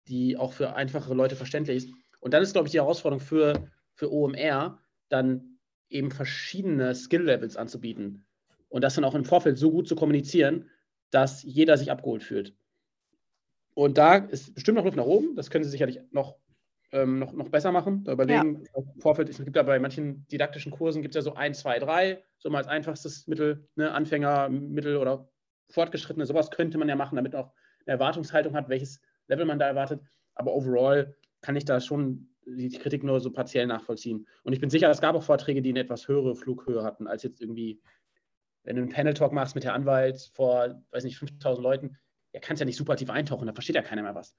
[0.08, 1.94] die auch für einfachere Leute verständlich ist.
[2.20, 8.26] Und dann ist, glaube ich, die Herausforderung für, für OMR, dann eben verschiedene Skill-Levels anzubieten
[8.68, 10.70] und das dann auch im Vorfeld so gut zu kommunizieren,
[11.10, 12.54] dass jeder sich abgeholt fühlt.
[13.74, 15.35] Und da ist bestimmt noch Luft nach oben.
[15.35, 16.37] Das können Sie sicherlich noch,
[16.92, 18.04] ähm, noch, noch besser machen.
[18.04, 18.82] Da überlegen, ja.
[18.82, 21.78] im Vorfeld, es gibt ja bei manchen didaktischen Kursen, gibt es ja so ein, zwei,
[21.78, 25.28] drei, so mal als einfachstes Mittel, ne, Anfänger, Mittel oder
[25.70, 27.52] Fortgeschrittene, sowas könnte man ja machen, damit auch
[27.87, 30.00] eine Erwartungshaltung hat, welches Level man da erwartet.
[30.35, 34.26] Aber overall kann ich da schon die Kritik nur so partiell nachvollziehen.
[34.42, 37.22] Und ich bin sicher, es gab auch Vorträge, die eine etwas höhere Flughöhe hatten, als
[37.22, 37.80] jetzt irgendwie,
[38.64, 41.98] wenn du einen Panel-Talk machst mit der Anwalt vor, weiß nicht, 5000 Leuten,
[42.33, 44.35] er kann es ja nicht super tief eintauchen, da versteht ja keiner mehr was.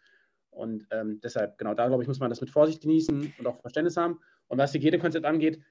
[0.50, 3.60] Und ähm, deshalb, genau, da glaube ich, muss man das mit Vorsicht genießen und auch
[3.62, 4.20] Verständnis haben.
[4.48, 5.62] Und was Hygienekonzept angeht,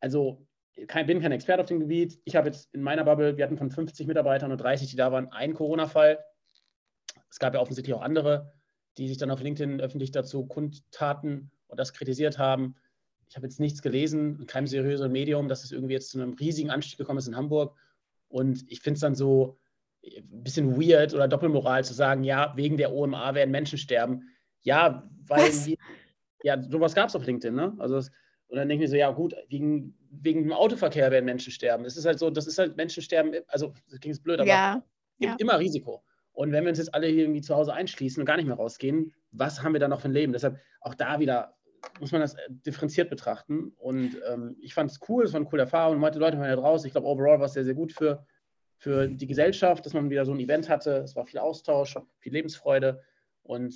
[0.00, 2.20] also ich bin kein Experte auf dem Gebiet.
[2.24, 5.10] Ich habe jetzt in meiner Bubble, wir hatten von 50 Mitarbeitern und 30, die da
[5.10, 6.18] waren, einen Corona-Fall.
[7.30, 8.52] Es gab ja offensichtlich auch andere,
[8.98, 12.76] die sich dann auf LinkedIn öffentlich dazu kundtaten und das kritisiert haben.
[13.28, 16.34] Ich habe jetzt nichts gelesen, in keinem seriösen Medium, dass es irgendwie jetzt zu einem
[16.34, 17.74] riesigen Anstieg gekommen ist in Hamburg.
[18.28, 19.58] Und ich finde es dann so,
[20.06, 24.22] ein bisschen weird oder Doppelmoral zu sagen, ja, wegen der OMA werden Menschen sterben.
[24.62, 25.76] Ja, weil wir,
[26.42, 27.74] ja, sowas gab es auf LinkedIn, ne?
[27.78, 28.10] Also das,
[28.48, 31.84] und dann denke ich mir so, ja gut, wegen, wegen dem Autoverkehr werden Menschen sterben.
[31.84, 34.76] Es ist halt so, das ist halt Menschen sterben, also das klingt blöd, aber ja,
[34.76, 35.36] es gibt ja.
[35.38, 36.02] immer Risiko.
[36.32, 38.56] Und wenn wir uns jetzt alle hier irgendwie zu Hause einschließen und gar nicht mehr
[38.56, 40.32] rausgehen, was haben wir dann noch für ein Leben?
[40.32, 41.56] Deshalb auch da wieder
[42.00, 43.72] muss man das äh, differenziert betrachten.
[43.78, 45.98] Und ähm, ich fand es cool, es war eine coole Erfahrung.
[45.98, 46.86] Manche Leute waren ja draußen.
[46.86, 48.26] Ich glaube, overall war es sehr, sehr gut für,
[48.76, 50.98] für die Gesellschaft, dass man wieder so ein Event hatte.
[50.98, 53.02] Es war viel Austausch, viel Lebensfreude.
[53.42, 53.74] Und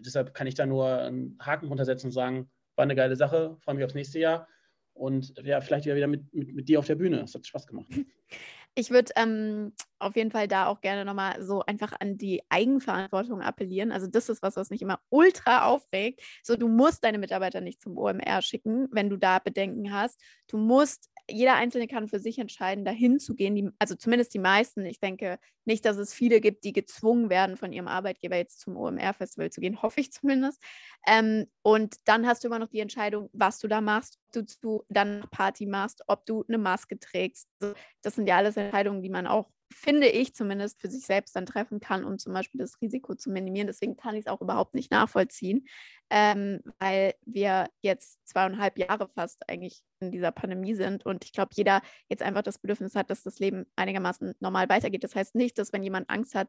[0.00, 3.76] deshalb kann ich da nur einen Haken runtersetzen und sagen, war eine geile Sache, freue
[3.76, 4.48] mich aufs nächste Jahr.
[4.94, 7.20] Und ja, vielleicht wieder mit, mit, mit dir auf der Bühne.
[7.22, 7.86] Es hat Spaß gemacht.
[8.74, 13.42] Ich würde ähm, auf jeden Fall da auch gerne nochmal so einfach an die Eigenverantwortung
[13.42, 13.92] appellieren.
[13.92, 16.22] Also das ist was, was mich immer ultra aufregt.
[16.42, 20.18] So, du musst deine Mitarbeiter nicht zum OMR schicken, wenn du da Bedenken hast.
[20.48, 23.54] Du musst jeder Einzelne kann für sich entscheiden, dahin zu gehen.
[23.54, 24.84] Die, also zumindest die meisten.
[24.84, 28.76] Ich denke nicht, dass es viele gibt, die gezwungen werden, von ihrem Arbeitgeber jetzt zum
[28.76, 30.62] OMR-Festival zu gehen, hoffe ich zumindest.
[31.06, 34.84] Ähm, und dann hast du immer noch die Entscheidung, was du da machst, ob du
[34.88, 37.48] dann Party machst, ob du eine Maske trägst.
[37.60, 41.34] Also das sind ja alles Entscheidungen, die man auch finde ich zumindest, für sich selbst
[41.36, 43.66] dann treffen kann, um zum Beispiel das Risiko zu minimieren.
[43.66, 45.66] Deswegen kann ich es auch überhaupt nicht nachvollziehen,
[46.10, 51.50] ähm, weil wir jetzt zweieinhalb Jahre fast eigentlich in dieser Pandemie sind und ich glaube,
[51.54, 55.04] jeder jetzt einfach das Bedürfnis hat, dass das Leben einigermaßen normal weitergeht.
[55.04, 56.48] Das heißt nicht, dass wenn jemand Angst hat,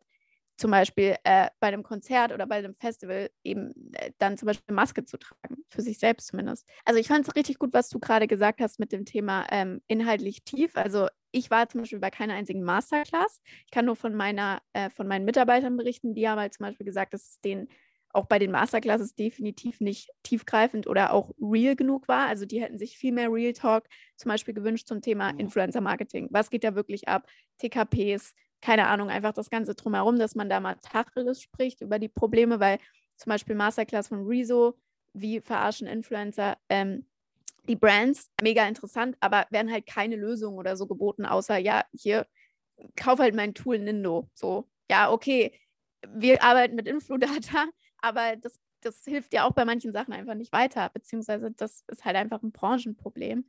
[0.58, 4.76] zum Beispiel äh, bei einem Konzert oder bei einem Festival eben äh, dann zum Beispiel
[4.76, 6.68] Maske zu tragen, für sich selbst zumindest.
[6.86, 9.82] Also ich fand es richtig gut, was du gerade gesagt hast mit dem Thema ähm,
[9.88, 10.78] inhaltlich tief.
[10.78, 13.42] Also ich war zum Beispiel bei keiner einzigen Masterclass.
[13.66, 16.14] Ich kann nur von meiner, äh, von meinen Mitarbeitern berichten.
[16.14, 17.68] Die haben halt zum Beispiel gesagt, dass es denen
[18.10, 22.28] auch bei den Masterclasses definitiv nicht tiefgreifend oder auch real genug war.
[22.28, 26.28] Also die hätten sich viel mehr Real Talk zum Beispiel gewünscht zum Thema Influencer Marketing.
[26.30, 27.28] Was geht da wirklich ab?
[27.58, 32.10] TKPs, keine Ahnung, einfach das Ganze drumherum, dass man da mal Tacheles spricht über die
[32.10, 32.78] Probleme, weil
[33.18, 34.78] zum Beispiel Masterclass von Rezo,
[35.14, 37.08] wie verarschen Influencer, ähm,
[37.68, 42.28] die Brands, mega interessant, aber werden halt keine Lösungen oder so geboten, außer, ja, hier,
[42.96, 44.30] kauf halt mein Tool Nindo.
[44.34, 45.58] So, ja, okay,
[46.08, 47.66] wir arbeiten mit Infludata,
[48.02, 52.06] aber das, das hilft ja auch bei manchen Sachen einfach nicht weiter, beziehungsweise das ist
[52.06, 53.46] halt einfach ein Branchenproblem.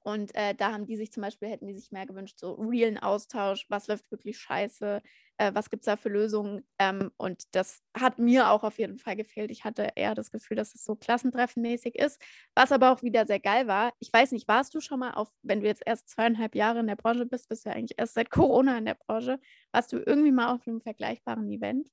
[0.00, 2.98] Und äh, da haben die sich zum Beispiel, hätten die sich mehr gewünscht, so realen
[2.98, 5.02] Austausch, was läuft wirklich scheiße,
[5.38, 6.66] äh, was gibt es da für Lösungen.
[6.78, 9.50] Ähm, und das hat mir auch auf jeden Fall gefehlt.
[9.50, 12.20] Ich hatte eher das Gefühl, dass es so klassentreffenmäßig ist,
[12.54, 13.92] was aber auch wieder sehr geil war.
[14.00, 16.86] Ich weiß nicht, warst du schon mal auf, wenn du jetzt erst zweieinhalb Jahre in
[16.86, 19.40] der Branche bist, bist du ja eigentlich erst seit Corona in der Branche,
[19.72, 21.88] warst du irgendwie mal auf einem vergleichbaren Event?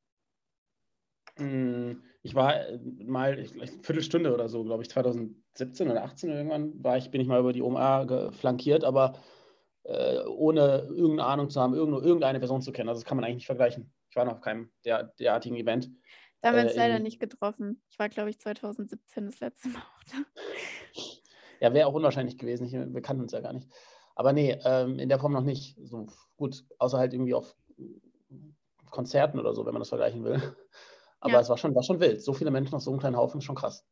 [1.37, 6.83] Hm, ich war äh, mal eine Viertelstunde oder so, glaube ich, 2017 oder 18 irgendwann
[6.83, 9.19] war ich, bin ich mal über die OMA flankiert, aber
[9.85, 12.89] äh, ohne irgendeine Ahnung zu haben, irgendeine Person zu kennen.
[12.89, 13.93] Also das kann man eigentlich nicht vergleichen.
[14.09, 15.91] Ich war noch auf keinem der, derartigen Event.
[16.41, 17.81] Da haben wir uns äh, leider nicht getroffen.
[17.89, 19.83] Ich war, glaube ich, 2017 das letzte Mal.
[21.59, 22.65] ja, wäre auch unwahrscheinlich gewesen.
[22.65, 23.67] Ich, wir kannten uns ja gar nicht.
[24.15, 25.77] Aber nee, ähm, in der Form noch nicht.
[25.83, 27.55] So gut, außer halt irgendwie auf
[28.89, 30.35] Konzerten oder so, wenn man das vergleichen will.
[31.19, 31.39] Aber ja.
[31.39, 32.21] es war schon, war schon wild.
[32.21, 33.85] So viele Menschen auf so einem kleinen Haufen ist schon krass.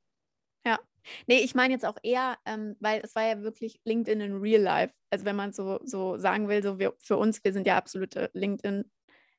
[1.27, 4.61] Nee, ich meine jetzt auch eher, ähm, weil es war ja wirklich LinkedIn in Real
[4.61, 4.93] Life.
[5.09, 8.29] Also wenn man so, so sagen will, so wir, für uns, wir sind ja absolute
[8.33, 8.85] LinkedIn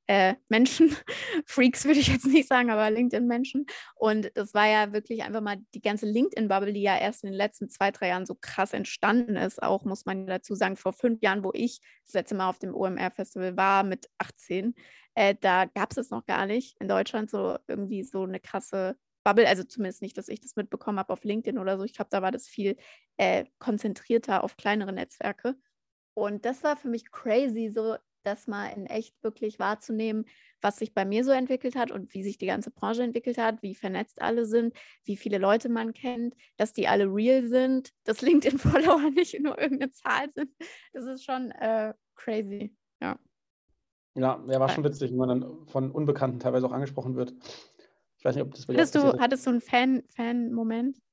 [0.06, 0.94] äh, Menschen,
[1.46, 3.66] Freaks würde ich jetzt nicht sagen, aber LinkedIn-Menschen.
[3.94, 7.36] Und das war ja wirklich einfach mal die ganze LinkedIn-Bubble, die ja erst in den
[7.36, 9.62] letzten zwei, drei Jahren so krass entstanden ist.
[9.62, 12.74] Auch muss man dazu sagen, vor fünf Jahren, wo ich das letzte Mal auf dem
[12.74, 14.74] OMR-Festival war mit 18,
[15.14, 19.48] äh, da gab es noch gar nicht in Deutschland so irgendwie so eine krasse Bubble,
[19.48, 21.84] also zumindest nicht, dass ich das mitbekommen habe auf LinkedIn oder so.
[21.84, 22.76] Ich glaube, da war das viel
[23.16, 25.56] äh, konzentrierter auf kleinere Netzwerke.
[26.14, 30.24] Und das war für mich crazy, so das mal in echt wirklich wahrzunehmen,
[30.60, 33.62] was sich bei mir so entwickelt hat und wie sich die ganze Branche entwickelt hat,
[33.62, 38.22] wie vernetzt alle sind, wie viele Leute man kennt, dass die alle real sind, dass
[38.22, 40.50] LinkedIn-Follower nicht nur irgendeine Zahl sind.
[40.92, 43.18] Das ist schon äh, crazy, ja.
[44.16, 47.34] Ja, der war schon witzig, wenn man dann von Unbekannten teilweise auch angesprochen wird.
[48.24, 50.96] Ich weiß nicht, ob das hattest du, hattest du einen Fan-Moment?
[50.96, 51.04] Fan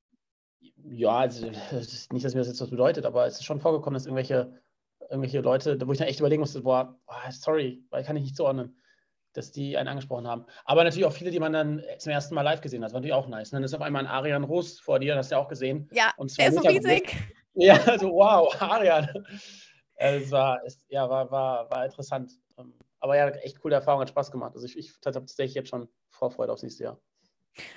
[0.84, 4.06] ja, also nicht, dass mir das jetzt was bedeutet, aber es ist schon vorgekommen, dass
[4.06, 4.58] irgendwelche,
[5.10, 6.98] irgendwelche Leute, wo ich dann echt überlegen musste, boah,
[7.28, 8.80] sorry, weil kann ich nicht zuordnen,
[9.34, 10.46] dass die einen angesprochen haben.
[10.64, 12.86] Aber natürlich auch viele, die man dann zum ersten Mal live gesehen hat.
[12.86, 13.52] Das war natürlich auch nice.
[13.52, 15.48] Und dann ist auf einmal ein Arian Roos vor dir, das hast du ja auch
[15.48, 15.90] gesehen.
[15.92, 17.14] Ja, und der ist so riesig.
[17.52, 19.06] Ja, also wow, Arian.
[19.96, 22.32] Es war, es, ja, war, war, war interessant.
[23.02, 24.52] Aber ja, echt coole Erfahrung, hat Spaß gemacht.
[24.54, 27.00] Also ich, ich tatsächlich jetzt schon Vorfreude aufs nächste Jahr.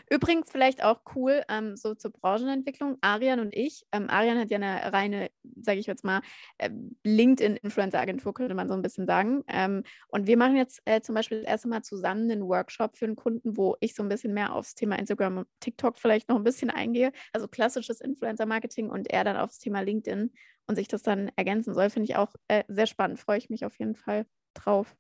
[0.10, 2.98] Übrigens vielleicht auch cool, ähm, so zur Branchenentwicklung.
[3.02, 6.22] Arian und ich, ähm, Arian hat ja eine reine, sage ich jetzt mal,
[6.60, 6.70] äh,
[7.04, 9.44] LinkedIn-Influencer-Agentur, könnte man so ein bisschen sagen.
[9.48, 13.06] Ähm, und wir machen jetzt äh, zum Beispiel das erste Mal zusammen einen Workshop für
[13.06, 16.38] einen Kunden, wo ich so ein bisschen mehr aufs Thema Instagram und TikTok vielleicht noch
[16.38, 17.12] ein bisschen eingehe.
[17.34, 20.32] Also klassisches Influencer-Marketing und er dann aufs Thema LinkedIn
[20.68, 21.90] und sich das dann ergänzen soll.
[21.90, 23.20] Finde ich auch äh, sehr spannend.
[23.20, 24.96] Freue ich mich auf jeden Fall drauf.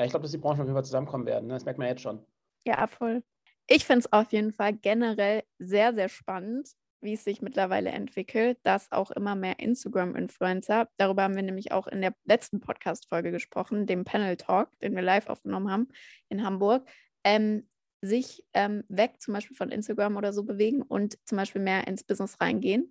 [0.00, 1.48] Ja, ich glaube, dass die Branchen auf jeden Fall zusammenkommen werden.
[1.48, 1.52] Ne?
[1.52, 2.24] Das merkt man jetzt schon.
[2.64, 3.22] Ja, voll.
[3.66, 6.70] Ich finde es auf jeden Fall generell sehr, sehr spannend,
[7.02, 11.86] wie es sich mittlerweile entwickelt, dass auch immer mehr Instagram-Influencer, darüber haben wir nämlich auch
[11.86, 15.88] in der letzten Podcast-Folge gesprochen, dem Panel Talk, den wir live aufgenommen haben
[16.30, 16.88] in Hamburg,
[17.22, 17.68] ähm,
[18.00, 22.04] sich ähm, weg zum Beispiel von Instagram oder so bewegen und zum Beispiel mehr ins
[22.04, 22.90] Business reingehen.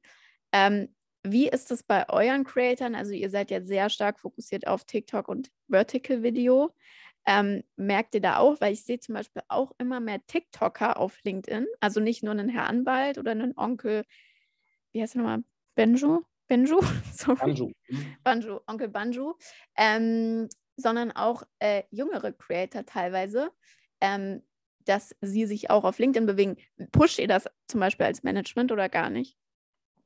[0.52, 2.96] Ähm, wie ist es bei euren Creatoren?
[2.96, 6.74] Also ihr seid ja sehr stark fokussiert auf TikTok und Vertical Video.
[7.26, 11.20] Ähm, merkt ihr da auch, weil ich sehe zum Beispiel auch immer mehr TikToker auf
[11.24, 14.04] LinkedIn, also nicht nur einen Herr Anwalt oder einen Onkel,
[14.94, 15.44] wie heißt er nochmal,
[15.76, 16.24] Benju?
[16.48, 16.80] Benju?
[17.14, 17.36] Sorry.
[17.36, 17.72] Banju.
[17.90, 18.18] Mhm.
[18.24, 19.34] Banju, Onkel Banju,
[19.78, 23.52] ähm, sondern auch äh, jüngere Creator teilweise,
[24.02, 24.42] ähm,
[24.86, 26.58] dass sie sich auch auf LinkedIn bewegen.
[26.92, 29.38] Pusht ihr das zum Beispiel als Management oder gar nicht?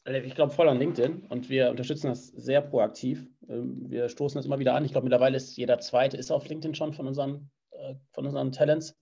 [0.06, 3.28] Äh, ich glaube voll an LinkedIn und wir unterstützen das sehr proaktiv.
[3.48, 4.86] Ähm, wir stoßen das immer wieder an.
[4.86, 8.52] Ich glaube, mittlerweile ist jeder Zweite ist auf LinkedIn schon von unseren, äh, von unseren
[8.52, 8.96] Talents.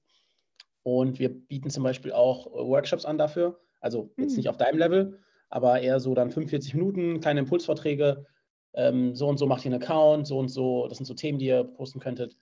[0.83, 3.59] Und wir bieten zum Beispiel auch Workshops an dafür.
[3.79, 4.37] Also jetzt mhm.
[4.37, 8.25] nicht auf deinem Level, aber eher so dann 45 Minuten, kleine Impulsvorträge.
[8.73, 10.87] Ähm, so und so macht ihr einen Account, so und so.
[10.87, 12.37] Das sind so Themen, die ihr posten könntet.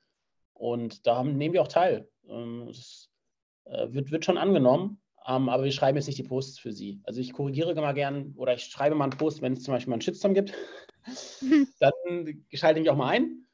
[0.54, 2.10] Und da nehmen wir auch teil.
[2.28, 3.10] Ähm, es
[3.65, 5.02] äh, wird, wird schon angenommen.
[5.30, 7.02] Ähm, aber wir schreiben jetzt nicht die Posts für sie.
[7.04, 9.92] Also ich korrigiere immer gern oder ich schreibe mal einen Post, wenn es zum Beispiel
[9.92, 10.54] mal einen Shitstorm gibt.
[11.80, 11.94] dann
[12.52, 13.46] schalte ich mich auch mal ein.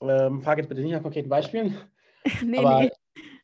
[0.00, 1.76] Ähm, frage jetzt bitte nicht nach konkreten Beispielen.
[2.42, 2.90] nee, aber nee.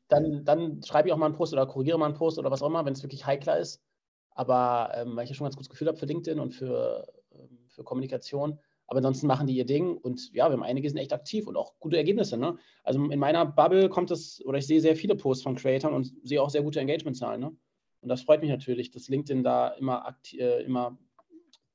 [0.08, 2.62] Dann, dann schreibe ich auch mal einen Post oder korrigiere mal einen Post oder was
[2.62, 3.82] auch immer, wenn es wirklich heikler ist.
[4.30, 7.66] Aber ähm, weil ich ja schon ganz gutes Gefühl habe für LinkedIn und für, ähm,
[7.68, 8.58] für Kommunikation.
[8.88, 11.56] Aber ansonsten machen die ihr Ding und ja, wir haben einige sind echt aktiv und
[11.56, 12.38] auch gute Ergebnisse.
[12.38, 12.56] Ne?
[12.84, 16.10] Also in meiner Bubble kommt es, oder ich sehe sehr viele Posts von Creatoren und
[16.24, 17.40] sehe auch sehr gute Engagement-Zahlen.
[17.40, 17.56] Ne?
[18.00, 20.98] Und das freut mich natürlich, dass LinkedIn da immer, äh, immer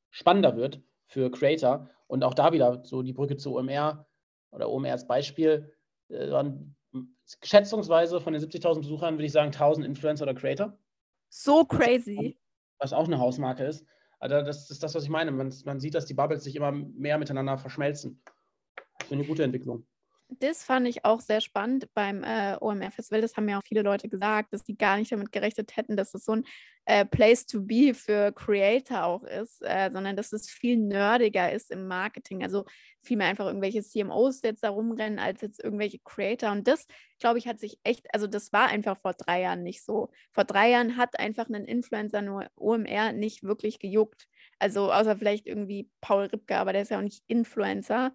[0.10, 1.88] spannender wird für Creator.
[2.08, 4.08] Und auch da wieder so die Brücke zu OMR
[4.52, 5.72] oder OMR als Beispiel.
[6.10, 6.32] Äh,
[7.44, 10.78] schätzungsweise von den 70.000 Besuchern würde ich sagen 1.000 Influencer oder Creator.
[11.30, 12.40] So crazy.
[12.80, 13.86] Was auch eine Hausmarke ist.
[14.24, 15.32] Also das ist das, was ich meine.
[15.32, 18.22] Man, man sieht, dass die Bubbles sich immer mehr miteinander verschmelzen.
[18.98, 19.86] Das ist eine gute Entwicklung.
[20.40, 23.22] Das fand ich auch sehr spannend beim äh, OMR-Festival.
[23.22, 26.14] Das haben ja auch viele Leute gesagt, dass die gar nicht damit gerechnet hätten, dass
[26.14, 26.46] es so ein
[26.86, 31.72] äh, Place to be für Creator auch ist, äh, sondern dass es viel nerdiger ist
[31.72, 32.44] im Marketing.
[32.44, 32.66] Also
[33.02, 36.52] viel mehr einfach irgendwelche CMOs jetzt da rumrennen, als jetzt irgendwelche Creator.
[36.52, 36.86] Und das,
[37.20, 40.10] glaube ich, hat sich echt, also das war einfach vor drei Jahren nicht so.
[40.32, 44.28] Vor drei Jahren hat einfach ein Influencer nur OMR nicht wirklich gejuckt.
[44.60, 48.14] Also außer vielleicht irgendwie Paul Ripke, aber der ist ja auch nicht Influencer.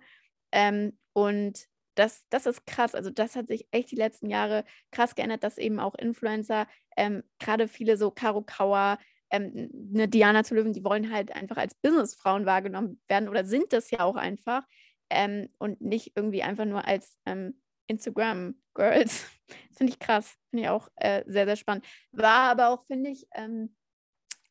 [0.53, 2.95] Ähm, und das, das ist krass.
[2.95, 7.25] Also das hat sich echt die letzten Jahre krass geändert, dass eben auch Influencer, ähm,
[7.39, 8.99] gerade viele so Karo Kauer,
[9.31, 13.73] ähm, eine Diana zu Löwen, die wollen halt einfach als Businessfrauen wahrgenommen werden oder sind
[13.73, 14.65] das ja auch einfach
[15.11, 19.27] ähm, und nicht irgendwie einfach nur als ähm, Instagram-Girls.
[19.49, 21.85] Das finde ich krass, finde ich auch äh, sehr, sehr spannend.
[22.13, 23.75] War aber auch, finde ich, ähm,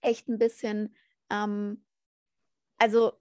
[0.01, 0.95] echt ein bisschen,
[1.31, 1.85] ähm,
[2.77, 3.13] also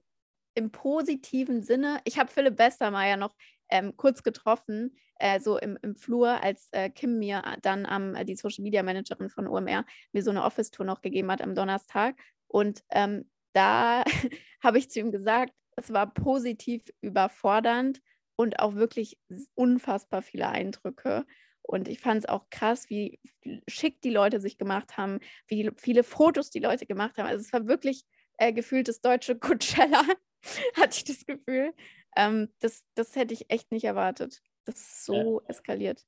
[0.54, 3.34] im positiven Sinne, ich habe Philipp Westermeier noch
[3.68, 8.24] ähm, kurz getroffen, äh, so im, im Flur, als äh, Kim mir dann am, äh,
[8.24, 12.16] die Social Media Managerin von OMR, mir so eine Office-Tour noch gegeben hat am Donnerstag.
[12.48, 14.04] Und ähm, da
[14.62, 18.00] habe ich zu ihm gesagt, es war positiv überfordernd
[18.36, 19.18] und auch wirklich
[19.54, 21.24] unfassbar viele Eindrücke.
[21.62, 23.18] Und ich fand es auch krass, wie
[23.66, 27.26] schick die Leute sich gemacht haben, wie viele Fotos die Leute gemacht haben.
[27.26, 28.04] Also es war wirklich
[28.38, 30.04] äh, gefühlt das deutsche Coachella,
[30.76, 31.72] hatte ich das Gefühl.
[32.16, 34.42] Ähm, das, das hätte ich echt nicht erwartet.
[34.64, 35.48] Das ist so ja.
[35.48, 36.04] eskaliert.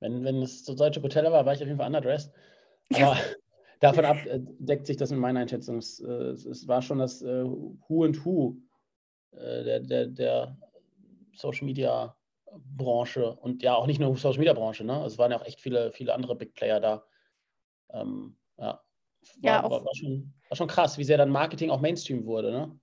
[0.00, 2.32] Wenn, wenn es so deutsche Hotel war, war ich auf jeden Fall underdressed.
[2.94, 3.16] Aber
[3.80, 5.78] davon ab äh, deckt sich das mit meiner Einschätzung.
[5.78, 8.56] Es, äh, es war schon das äh, Who and Who
[9.32, 10.56] äh, der, der, der
[11.34, 12.16] Social Media
[12.76, 15.04] Branche und ja auch nicht nur Social Media Branche, ne?
[15.04, 17.04] Es waren ja auch echt viele, viele andere Big Player da.
[17.92, 18.82] Ähm, ja, war,
[19.42, 22.80] ja war, war, schon, war schon krass, wie sehr dann Marketing auch Mainstream wurde, ne?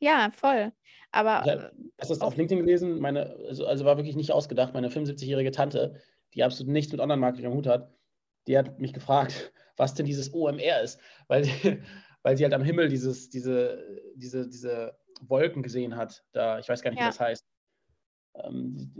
[0.00, 0.72] Ja, voll.
[1.12, 1.42] Aber.
[1.44, 4.74] Ich habe das auf LinkedIn gelesen, meine, also, also war wirklich nicht ausgedacht.
[4.74, 6.00] Meine 75-jährige Tante,
[6.34, 7.92] die absolut nichts mit Online-Marketing am Hut hat,
[8.46, 11.82] die hat mich gefragt, was denn dieses OMR ist, weil sie,
[12.22, 16.24] weil sie halt am Himmel dieses, diese, diese, diese Wolken gesehen hat.
[16.32, 17.06] Da, ich weiß gar nicht, ja.
[17.06, 17.44] wie das heißt.
[18.34, 18.92] Ähm,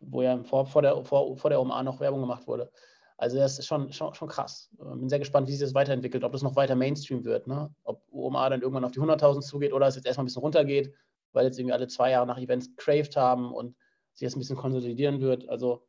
[0.00, 2.72] wo ja vor, vor, der, vor, vor der OMA noch Werbung gemacht wurde.
[3.20, 4.70] Also das ist schon, schon, schon krass.
[4.78, 7.70] Bin sehr gespannt, wie sich das weiterentwickelt, ob das noch weiter Mainstream wird, ne?
[7.84, 10.94] ob OMA dann irgendwann auf die 100.000 zugeht oder es jetzt erstmal ein bisschen runtergeht,
[11.32, 13.76] weil jetzt irgendwie alle zwei Jahre nach Events craved haben und
[14.14, 15.46] sich jetzt ein bisschen konsolidieren wird.
[15.50, 15.86] Also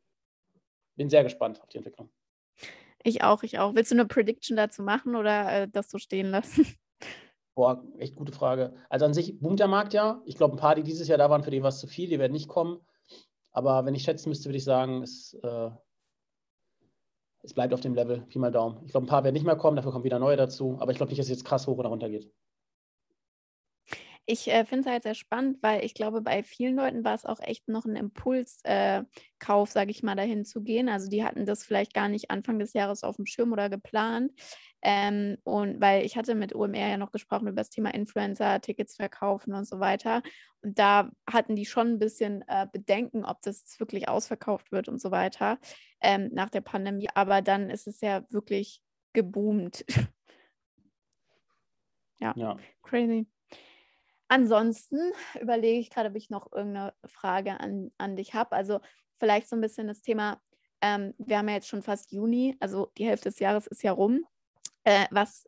[0.96, 2.10] bin sehr gespannt auf die Entwicklung.
[3.02, 3.74] Ich auch, ich auch.
[3.74, 6.66] Willst du eine Prediction dazu machen oder äh, das so stehen lassen?
[7.54, 8.74] Boah, echt gute Frage.
[8.90, 10.20] Also an sich boomt der Markt ja.
[10.26, 12.10] Ich glaube, ein paar, die dieses Jahr da waren, für die war es zu viel,
[12.10, 12.78] die werden nicht kommen.
[13.52, 15.70] Aber wenn ich schätzen müsste, würde ich sagen, es äh,
[17.42, 18.80] es bleibt auf dem Level, Pi mal Daumen.
[18.84, 20.76] Ich glaube, ein paar werden nicht mehr kommen, dafür kommen wieder neue dazu.
[20.80, 22.32] Aber ich glaube nicht, dass es jetzt krass hoch oder runter geht.
[24.24, 27.26] Ich äh, finde es halt sehr spannend, weil ich glaube, bei vielen Leuten war es
[27.26, 30.88] auch echt noch ein Impulskauf, äh, sage ich mal, dahin zu gehen.
[30.88, 34.32] Also die hatten das vielleicht gar nicht Anfang des Jahres auf dem Schirm oder geplant.
[34.80, 38.96] Ähm, und weil ich hatte mit OMR ja noch gesprochen über das Thema Influencer, Tickets
[38.96, 40.22] verkaufen und so weiter.
[40.60, 45.00] Und da hatten die schon ein bisschen äh, Bedenken, ob das wirklich ausverkauft wird und
[45.00, 45.58] so weiter
[46.00, 47.08] ähm, nach der Pandemie.
[47.14, 48.80] Aber dann ist es ja wirklich
[49.12, 49.84] geboomt.
[52.20, 52.32] ja.
[52.36, 53.26] ja, crazy.
[54.32, 58.56] Ansonsten überlege ich gerade, ob ich noch irgendeine Frage an, an dich habe.
[58.56, 58.80] Also
[59.18, 60.40] vielleicht so ein bisschen das Thema,
[60.80, 63.92] ähm, wir haben ja jetzt schon fast Juni, also die Hälfte des Jahres ist ja
[63.92, 64.24] rum.
[64.84, 65.46] Äh, was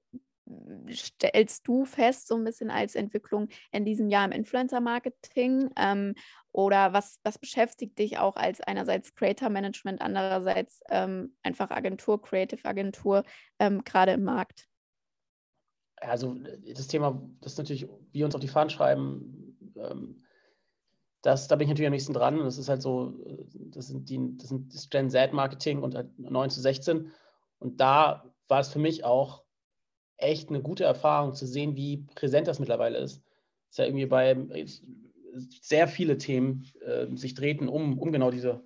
[0.90, 5.70] stellst du fest, so ein bisschen als Entwicklung in diesem Jahr im Influencer-Marketing?
[5.78, 6.14] Ähm,
[6.52, 12.62] oder was, was beschäftigt dich auch als einerseits Creator Management, andererseits ähm, einfach Agentur, Creative
[12.66, 13.24] Agentur,
[13.58, 14.68] ähm, gerade im Markt?
[16.08, 16.36] Also
[16.74, 20.24] das Thema, das natürlich wir uns auf die Fahnen schreiben, ähm,
[21.22, 22.38] das, da bin ich natürlich am nächsten dran.
[22.38, 23.14] Das ist halt so,
[23.54, 27.10] das sind die, das sind das Gen Z-Marketing und halt 9 zu 16.
[27.58, 29.42] Und da war es für mich auch
[30.18, 33.22] echt eine gute Erfahrung zu sehen, wie präsent das mittlerweile ist.
[33.70, 34.66] Es ist ja irgendwie bei
[35.62, 38.62] sehr viele Themen äh, sich drehten um, um genau diese,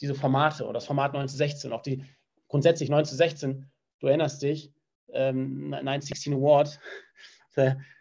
[0.00, 1.72] diese Formate oder das Format 9 zu 16.
[1.72, 2.04] Auch die
[2.48, 3.66] grundsätzlich 9 zu 16,
[3.98, 4.72] du erinnerst dich,
[5.16, 6.78] ähm, 916 Award,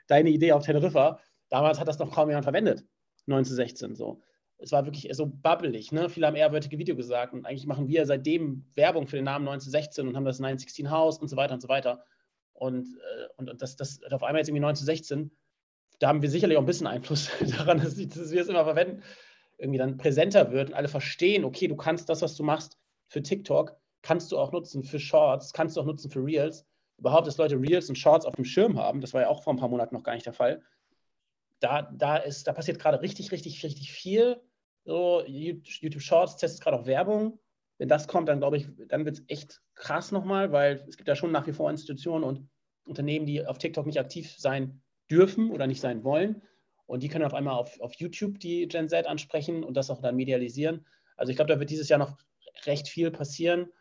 [0.07, 2.83] deine Idee auf Teneriffa, damals hat das noch kaum jemand verwendet,
[3.25, 4.21] 9 zu 16 so.
[4.57, 6.09] Es war wirklich so bubbelig, ne?
[6.09, 9.59] Viele haben ehrwürdige Video gesagt und eigentlich machen wir seitdem Werbung für den Namen 9
[9.59, 12.05] zu 16 und haben das 916 House und so weiter und so weiter.
[12.53, 15.29] Und, äh, und, und das, das auf einmal jetzt irgendwie 9 zu 16,
[15.99, 19.03] da haben wir sicherlich auch ein bisschen Einfluss daran, dass, dass wir es immer verwenden,
[19.57, 22.77] irgendwie dann präsenter wird und alle verstehen, okay, du kannst das, was du machst
[23.07, 26.65] für TikTok, kannst du auch nutzen für Shorts, kannst du auch nutzen für Reels
[26.97, 29.53] überhaupt, dass Leute Reels und Shorts auf dem Schirm haben, das war ja auch vor
[29.53, 30.61] ein paar Monaten noch gar nicht der Fall.
[31.59, 34.41] Da, da, ist, da passiert gerade richtig, richtig, richtig viel.
[34.83, 37.39] So, YouTube Shorts testet gerade auch Werbung.
[37.77, 41.07] Wenn das kommt, dann glaube ich, dann wird es echt krass nochmal, weil es gibt
[41.07, 42.49] ja schon nach wie vor Institutionen und
[42.85, 46.41] Unternehmen, die auf TikTok nicht aktiv sein dürfen oder nicht sein wollen.
[46.85, 50.01] Und die können auf einmal auf, auf YouTube die Gen Z ansprechen und das auch
[50.01, 50.85] dann medialisieren.
[51.17, 52.17] Also ich glaube, da wird dieses Jahr noch
[52.65, 53.71] recht viel passieren.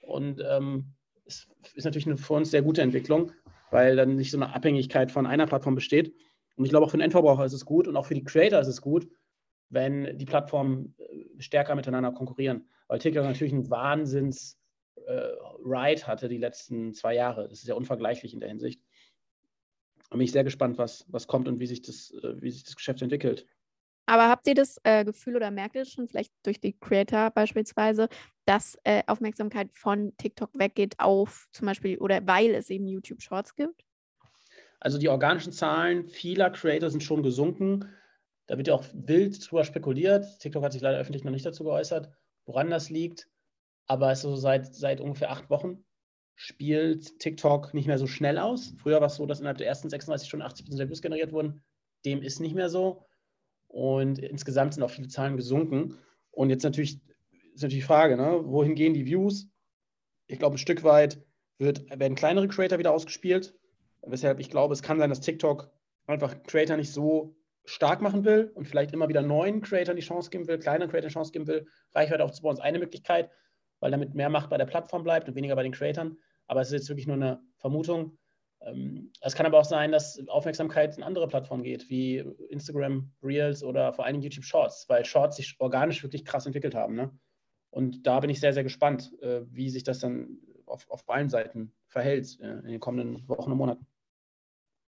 [0.00, 0.94] Und ähm,
[1.24, 3.32] es ist natürlich eine für uns sehr gute Entwicklung,
[3.70, 6.14] weil dann nicht so eine Abhängigkeit von einer Plattform besteht.
[6.56, 8.60] Und ich glaube, auch für den Endverbraucher ist es gut und auch für die Creator
[8.60, 9.08] ist es gut,
[9.70, 12.68] wenn die Plattformen äh, stärker miteinander konkurrieren.
[12.86, 14.58] Weil TikTok natürlich einen Wahnsinns
[15.06, 17.48] äh, hatte die letzten zwei Jahre.
[17.48, 18.80] Das ist ja unvergleichlich in der Hinsicht.
[20.10, 22.64] Da bin ich sehr gespannt, was, was kommt und wie sich, das, äh, wie sich
[22.64, 23.46] das Geschäft entwickelt.
[24.06, 28.08] Aber habt ihr das äh, Gefühl oder merkt ihr schon vielleicht durch die Creator beispielsweise,
[28.44, 33.54] dass äh, Aufmerksamkeit von TikTok weggeht auf zum Beispiel oder weil es eben YouTube Shorts
[33.54, 33.84] gibt?
[34.80, 37.88] Also die organischen Zahlen vieler Creator sind schon gesunken.
[38.46, 40.26] Da wird ja auch wild drüber spekuliert.
[40.40, 42.10] TikTok hat sich leider öffentlich noch nicht dazu geäußert,
[42.44, 43.26] woran das liegt.
[43.86, 45.84] Aber so seit, seit ungefähr acht Wochen
[46.34, 48.74] spielt TikTok nicht mehr so schnell aus.
[48.76, 51.62] Früher war es so, dass innerhalb der ersten 36 Stunden 80 der Views generiert wurden.
[52.04, 53.06] Dem ist nicht mehr so.
[53.74, 55.98] Und insgesamt sind auch viele Zahlen gesunken.
[56.30, 57.00] Und jetzt natürlich
[57.54, 58.40] ist natürlich die Frage, ne?
[58.44, 59.48] wohin gehen die Views?
[60.28, 61.20] Ich glaube, ein Stück weit
[61.58, 63.52] wird, werden kleinere Creator wieder ausgespielt.
[64.02, 65.72] Weshalb ich glaube, es kann sein, dass TikTok
[66.06, 70.30] einfach Creator nicht so stark machen will und vielleicht immer wieder neuen Creators die Chance
[70.30, 73.28] geben will, kleineren Creators die Chance geben will, Reichweite aufzubauen, ist eine Möglichkeit,
[73.80, 76.12] weil damit mehr Macht bei der Plattform bleibt und weniger bei den Creators.
[76.46, 78.18] Aber es ist jetzt wirklich nur eine Vermutung.
[78.64, 83.62] Ähm, es kann aber auch sein, dass Aufmerksamkeit in andere Plattformen geht, wie Instagram Reels
[83.62, 86.94] oder vor allem YouTube Shorts, weil Shorts sich organisch wirklich krass entwickelt haben.
[86.94, 87.10] Ne?
[87.70, 91.28] Und da bin ich sehr, sehr gespannt, äh, wie sich das dann auf, auf beiden
[91.28, 93.86] Seiten verhält äh, in den kommenden Wochen und Monaten.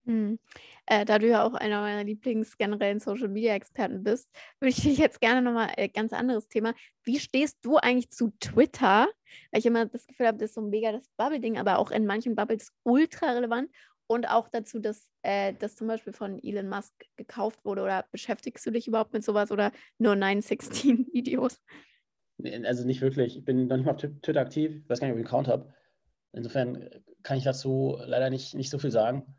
[0.07, 0.39] Hm.
[0.87, 4.29] Äh, da du ja auch einer meiner Lieblingsgenerellen Social Media Experten bist,
[4.61, 6.75] würde ich dich jetzt gerne nochmal äh, ganz anderes Thema.
[7.03, 9.09] Wie stehst du eigentlich zu Twitter?
[9.51, 11.91] Weil ich immer das Gefühl habe, das ist so ein mega das Bubble-Ding, aber auch
[11.91, 13.71] in manchen Bubbles ultra relevant
[14.07, 18.65] und auch dazu, dass äh, das zum Beispiel von Elon Musk gekauft wurde oder beschäftigst
[18.67, 21.63] du dich überhaupt mit sowas oder nur 916 Videos?
[22.65, 23.39] Also nicht wirklich.
[23.39, 24.83] Ich bin noch nicht mal auf Twitter aktiv.
[24.83, 25.73] Ich weiß gar nicht, ob ich einen Account habe.
[26.33, 26.91] Insofern
[27.23, 29.35] kann ich dazu leider nicht, nicht so viel sagen.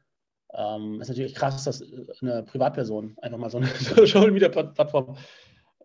[0.57, 1.83] Ähm, ist natürlich krass, dass
[2.21, 5.17] eine Privatperson einfach mal so eine Social Media Plattform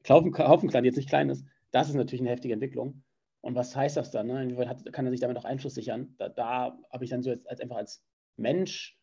[0.05, 1.45] kaufen, kaufen kann, die jetzt nicht klein ist.
[1.73, 3.03] Das ist natürlich eine heftige Entwicklung.
[3.43, 4.27] Und was heißt das dann?
[4.27, 4.43] Ne?
[4.43, 6.15] Inwieweit hat, kann er sich damit auch Einfluss sichern?
[6.19, 8.05] Da, da habe ich dann so jetzt als, einfach als
[8.37, 8.99] Mensch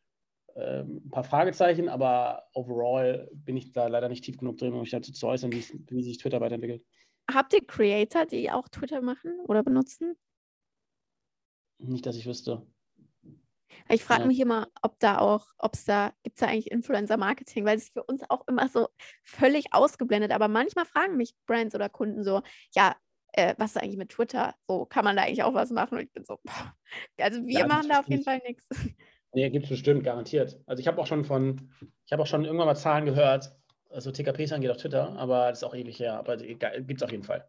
[0.56, 4.82] äh, ein paar Fragezeichen, aber overall bin ich da leider nicht tief genug drin, um
[4.82, 6.86] mich dazu zu äußern, wie sich Twitter weiterentwickelt.
[7.30, 10.16] Habt ihr Creator, die auch Twitter machen oder benutzen?
[11.80, 12.66] Nicht, dass ich wüsste.
[13.90, 14.28] Ich frage ja.
[14.28, 17.84] mich immer, ob da auch, ob es da, gibt es da eigentlich Influencer-Marketing, weil es
[17.84, 18.88] ist für uns auch immer so
[19.24, 20.32] völlig ausgeblendet.
[20.32, 22.42] Aber manchmal fragen mich Brands oder Kunden so,
[22.76, 22.96] ja,
[23.34, 24.56] äh, was ist eigentlich mit Twitter?
[24.68, 25.98] So, kann man da eigentlich auch was machen?
[25.98, 26.74] Und ich bin so, boah.
[27.20, 28.68] also wir ja, machen da auf jeden Fall nichts.
[29.34, 30.60] Nee, gibt es bestimmt, garantiert.
[30.66, 31.70] Also ich habe auch schon von,
[32.06, 33.52] ich habe auch schon irgendwann mal Zahlen gehört,
[33.92, 37.12] also TKP geht auf Twitter, aber das ist auch ewig her, aber gibt es auf
[37.12, 37.48] jeden Fall.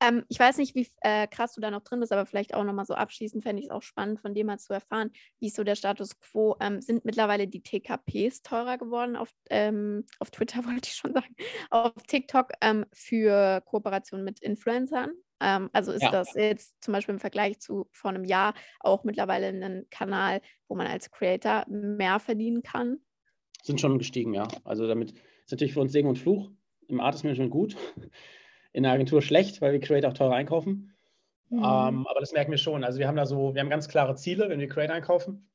[0.00, 2.64] Ähm, ich weiß nicht, wie äh, krass du da noch drin bist, aber vielleicht auch
[2.64, 5.56] nochmal so abschließend fände ich es auch spannend, von dir mal zu erfahren, wie ist
[5.56, 6.56] so der Status quo?
[6.60, 11.34] Ähm, sind mittlerweile die TKPs teurer geworden auf, ähm, auf Twitter, wollte ich schon sagen,
[11.70, 15.10] auf TikTok ähm, für Kooperation mit Influencern?
[15.40, 16.10] Ähm, also ist ja.
[16.10, 20.74] das jetzt zum Beispiel im Vergleich zu vor einem Jahr auch mittlerweile ein Kanal, wo
[20.74, 22.98] man als Creator mehr verdienen kann?
[23.62, 24.46] Sind schon gestiegen, ja.
[24.64, 26.50] Also damit ist natürlich für uns Segen und Fluch.
[26.86, 27.76] Im Artist Management gut
[28.78, 30.94] in der Agentur schlecht, weil wir Creator auch teurer einkaufen.
[31.50, 31.58] Mhm.
[31.58, 32.84] Ähm, aber das merken wir schon.
[32.84, 35.50] Also wir haben da so, wir haben ganz klare Ziele, wenn wir Creator einkaufen.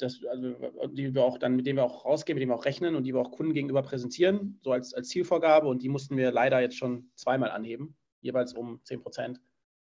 [0.00, 0.54] Das, also,
[0.92, 3.04] die wir auch dann, mit denen wir auch rausgehen, mit denen wir auch rechnen und
[3.04, 5.66] die wir auch Kunden gegenüber präsentieren, so als, als Zielvorgabe.
[5.68, 9.40] Und die mussten wir leider jetzt schon zweimal anheben, jeweils um 10 Prozent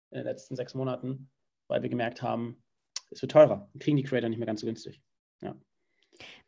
[0.09, 1.29] in den letzten sechs Monaten,
[1.67, 2.63] weil wir gemerkt haben,
[3.11, 3.69] es wird teurer.
[3.73, 5.03] Wir kriegen die Creator nicht mehr ganz so günstig.
[5.41, 5.55] Ja.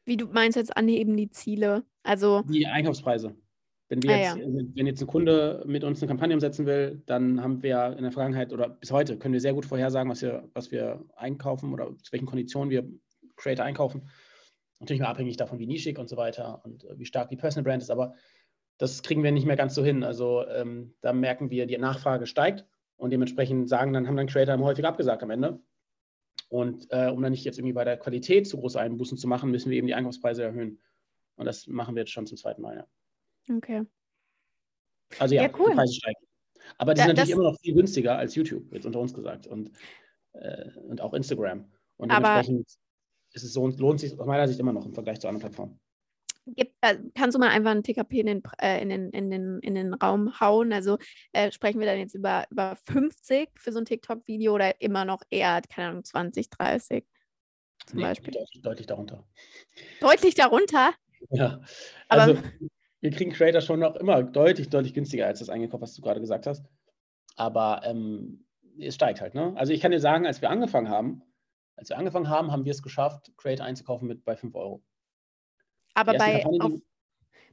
[0.04, 1.86] Wie du meinst jetzt anheben die Ziele?
[2.02, 3.36] Also die Einkaufspreise.
[3.94, 4.46] Wenn, wir ah, jetzt, ja.
[4.74, 8.12] wenn jetzt ein Kunde mit uns eine Kampagne umsetzen will, dann haben wir in der
[8.12, 11.96] Vergangenheit oder bis heute können wir sehr gut vorhersagen, was wir, was wir einkaufen oder
[12.02, 12.90] zu welchen Konditionen wir
[13.36, 14.10] Creator einkaufen.
[14.80, 17.66] Natürlich mal abhängig davon, wie nischig und so weiter und äh, wie stark die Personal
[17.66, 18.16] Brand ist, aber
[18.80, 20.04] das kriegen wir nicht mehr ganz so hin.
[20.04, 22.66] Also ähm, da merken wir, die Nachfrage steigt
[22.96, 25.60] und dementsprechend sagen dann, haben dann Creator häufig abgesagt am Ende.
[26.50, 29.52] Und äh, um dann nicht jetzt irgendwie bei der Qualität zu große Einbußen zu machen,
[29.52, 30.80] müssen wir eben die Einkaufspreise erhöhen.
[31.36, 32.88] Und das machen wir jetzt schon zum zweiten Mal, ja.
[33.50, 33.84] Okay.
[35.20, 35.70] Also ja, ja cool.
[35.72, 36.26] die Preise steigen.
[36.78, 39.48] Aber die sind natürlich immer noch viel günstiger als YouTube, jetzt unter uns gesagt.
[39.48, 39.72] Und,
[40.34, 41.72] äh, und auch Instagram.
[41.98, 42.68] Und dementsprechend
[43.34, 45.80] ist es so, lohnt sich aus meiner Sicht immer noch im Vergleich zu anderen Plattformen.
[46.46, 49.60] Gibt, äh, kannst du mal einfach einen TKP in den, äh, in den, in den,
[49.60, 50.74] in den Raum hauen?
[50.74, 50.98] Also
[51.32, 55.22] äh, sprechen wir dann jetzt über, über 50 für so ein TikTok-Video oder immer noch
[55.30, 57.06] eher, keine Ahnung, 20, 30
[57.86, 58.34] zum Nee, Beispiel?
[58.34, 59.26] Deutlich, deutlich darunter.
[60.02, 60.94] Deutlich darunter?
[61.30, 61.62] Ja,
[62.10, 62.42] Aber- also
[63.04, 66.22] wir kriegen Creator schon noch immer deutlich, deutlich günstiger als das eingekauft, was du gerade
[66.22, 66.66] gesagt hast.
[67.36, 68.46] Aber ähm,
[68.80, 69.52] es steigt halt, ne?
[69.58, 71.22] Also ich kann dir sagen, als wir angefangen haben,
[71.76, 74.82] als wir angefangen haben, haben wir es geschafft, Creator einzukaufen mit bei 5 Euro.
[75.96, 76.72] Aber bei, auf,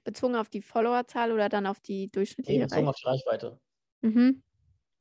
[0.04, 2.88] bezogen auf die Followerzahl oder dann auf die Nee, durchschnittliche bezogen Reichweite?
[2.88, 3.60] auf die Reichweite.
[4.02, 4.42] Mhm.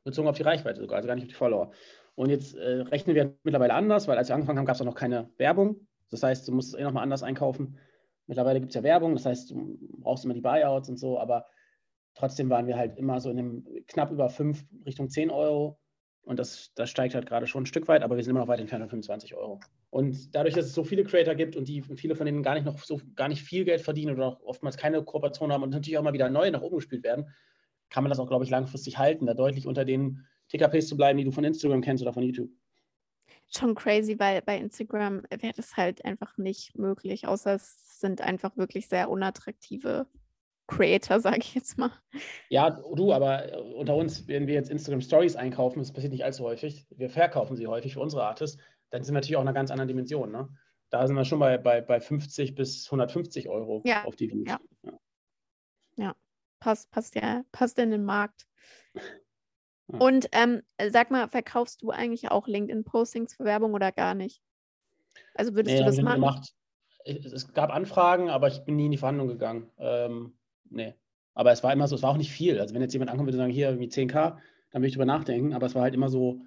[0.04, 1.72] Bezogen auf die Reichweite sogar, also gar nicht auf die Follower.
[2.16, 4.86] Und jetzt äh, rechnen wir mittlerweile anders, weil als wir angefangen haben, gab es auch
[4.86, 5.88] noch keine Werbung.
[6.10, 7.78] Das heißt, du musst es eh nochmal anders einkaufen.
[8.30, 11.48] Mittlerweile gibt es ja Werbung, das heißt, du brauchst immer die Buyouts und so, aber
[12.14, 15.80] trotzdem waren wir halt immer so in einem knapp über 5 Richtung 10 Euro.
[16.22, 18.48] Und das, das steigt halt gerade schon ein Stück weit, aber wir sind immer noch
[18.48, 19.60] weit entfernt von 25 Euro.
[19.90, 22.66] Und dadurch, dass es so viele Creator gibt und die viele von denen gar nicht
[22.66, 25.98] noch so gar nicht viel Geld verdienen oder auch oftmals keine Kooperation haben und natürlich
[25.98, 27.34] auch mal wieder neue nach oben gespielt werden,
[27.90, 31.18] kann man das auch, glaube ich, langfristig halten, da deutlich unter den TKPs zu bleiben,
[31.18, 32.52] die du von Instagram kennst oder von YouTube.
[33.50, 38.56] Schon crazy, weil bei Instagram wäre das halt einfach nicht möglich, außer es sind einfach
[38.58, 40.08] wirklich sehr unattraktive
[40.68, 41.91] Creator, sage ich jetzt mal.
[42.50, 46.24] Ja, du, aber äh, unter uns, wenn wir jetzt Instagram Stories einkaufen, das passiert nicht
[46.24, 49.47] allzu häufig, wir verkaufen sie häufig für unsere Artists, dann sind wir natürlich auch in
[49.47, 50.32] einer ganz anderen Dimension.
[50.32, 50.47] Ne?
[50.89, 54.47] Da sind wir schon bei, bei, bei 50 bis 150 Euro Ja, auf die Views.
[54.47, 54.60] ja.
[55.95, 56.16] Ja.
[56.60, 58.47] Passt, passt ja, passt in den Markt.
[59.92, 60.00] Ja.
[60.00, 64.42] Und ähm, sag mal, verkaufst du eigentlich auch LinkedIn-Postings für Werbung oder gar nicht?
[65.36, 66.22] Also würdest Nee, du das machen?
[66.22, 66.54] gemacht.
[67.06, 69.72] Es gab Anfragen, aber ich bin nie in die Verhandlung gegangen.
[69.78, 70.34] Ähm,
[70.70, 70.94] nee.
[71.34, 72.60] Aber es war immer so, es war auch nicht viel.
[72.60, 74.14] Also wenn jetzt jemand ankommt und sagen, hier irgendwie 10k,
[74.72, 75.54] dann würde ich drüber nachdenken.
[75.54, 76.42] Aber es war halt immer so,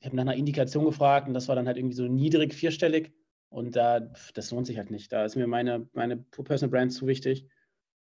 [0.00, 3.12] ich habe nach einer Indikation gefragt und das war dann halt irgendwie so niedrig, vierstellig.
[3.48, 4.00] Und da,
[4.34, 5.12] das lohnt sich halt nicht.
[5.12, 7.46] Da ist mir meine, meine Personal Brand zu wichtig.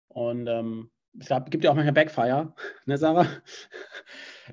[0.07, 2.53] Und ähm, es gab, gibt ja auch manchmal Backfire,
[2.85, 3.27] ne, Sarah?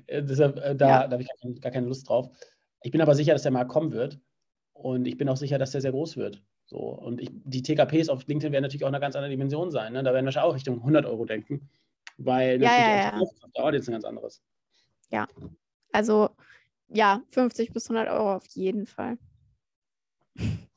[0.07, 1.07] Äh, Deshalb, äh, da, Ja.
[1.07, 2.29] da habe ich gar keine, gar keine Lust drauf.
[2.81, 4.19] Ich bin aber sicher, dass der Markt kommen wird.
[4.73, 6.43] Und ich bin auch sicher, dass der sehr groß wird.
[6.65, 9.93] So, und ich, die TKPs auf LinkedIn werden natürlich auch eine ganz andere Dimension sein.
[9.93, 10.03] Ne?
[10.03, 11.69] Da werden wir schon auch Richtung 100 Euro denken,
[12.17, 13.19] weil Ja, natürlich ja, auch ja.
[13.19, 14.41] Kaufkraft der Audience ein ganz anderes.
[15.91, 16.29] Also
[16.89, 19.17] ja, 50 bis 100 Euro auf jeden Fall.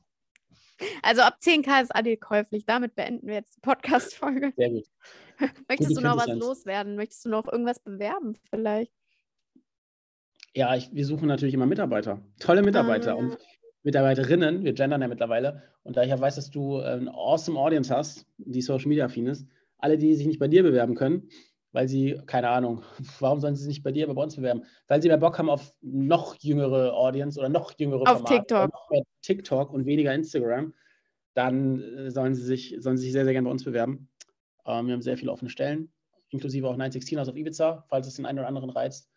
[1.03, 2.65] Also ab 10k ist Adil käuflich.
[2.65, 4.53] Damit beenden wir jetzt die Podcast-Folge.
[4.55, 4.85] Sehr gut.
[5.67, 6.95] Möchtest du noch was loswerden?
[6.95, 8.93] Möchtest du noch irgendwas bewerben vielleicht?
[10.55, 12.21] Ja, ich, wir suchen natürlich immer Mitarbeiter.
[12.39, 13.15] Tolle Mitarbeiter Ah.
[13.15, 13.37] und
[13.83, 14.63] Mitarbeiterinnen.
[14.63, 15.63] Wir gendern ja mittlerweile.
[15.83, 19.05] Und da ich ja weiß, dass du äh, eine awesome Audience hast, die Social Media
[19.05, 19.47] affin ist,
[19.77, 21.29] alle, die sich nicht bei dir bewerben können,
[21.71, 22.83] weil sie, keine Ahnung,
[23.19, 24.63] warum sollen sie sich nicht bei dir, aber bei uns bewerben?
[24.87, 28.73] Weil sie mehr Bock haben auf noch jüngere Audience oder noch jüngere Auf Formate, TikTok.
[28.73, 30.73] noch mehr TikTok und weniger Instagram,
[31.35, 34.09] dann äh, sollen sie sich, sollen sie sich sehr, sehr gerne bei uns bewerben.
[34.65, 35.91] Ähm, wir haben sehr viele offene Stellen,
[36.29, 39.08] inklusive auch 916 aus auf Ibiza, falls es den einen oder anderen reizt.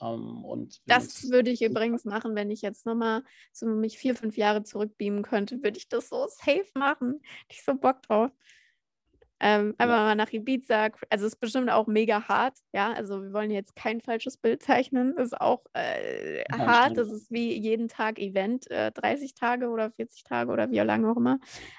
[0.00, 3.22] Ähm, und Das würde ich übrigens machen, wenn ich jetzt nochmal
[3.52, 7.20] so mich vier, fünf Jahre zurückbeamen könnte, würde ich das so safe machen.
[7.48, 8.30] Ich so Bock drauf.
[9.42, 10.90] Ähm, einfach mal nach Ibiza.
[11.08, 12.92] Also es ist bestimmt auch mega hart, ja.
[12.92, 15.16] Also wir wollen jetzt kein falsches Bild zeichnen.
[15.16, 16.98] Ist auch äh, Ja, hart.
[16.98, 21.10] Das ist wie jeden Tag Event, äh, 30 Tage oder 40 Tage oder wie lange
[21.10, 21.38] auch immer.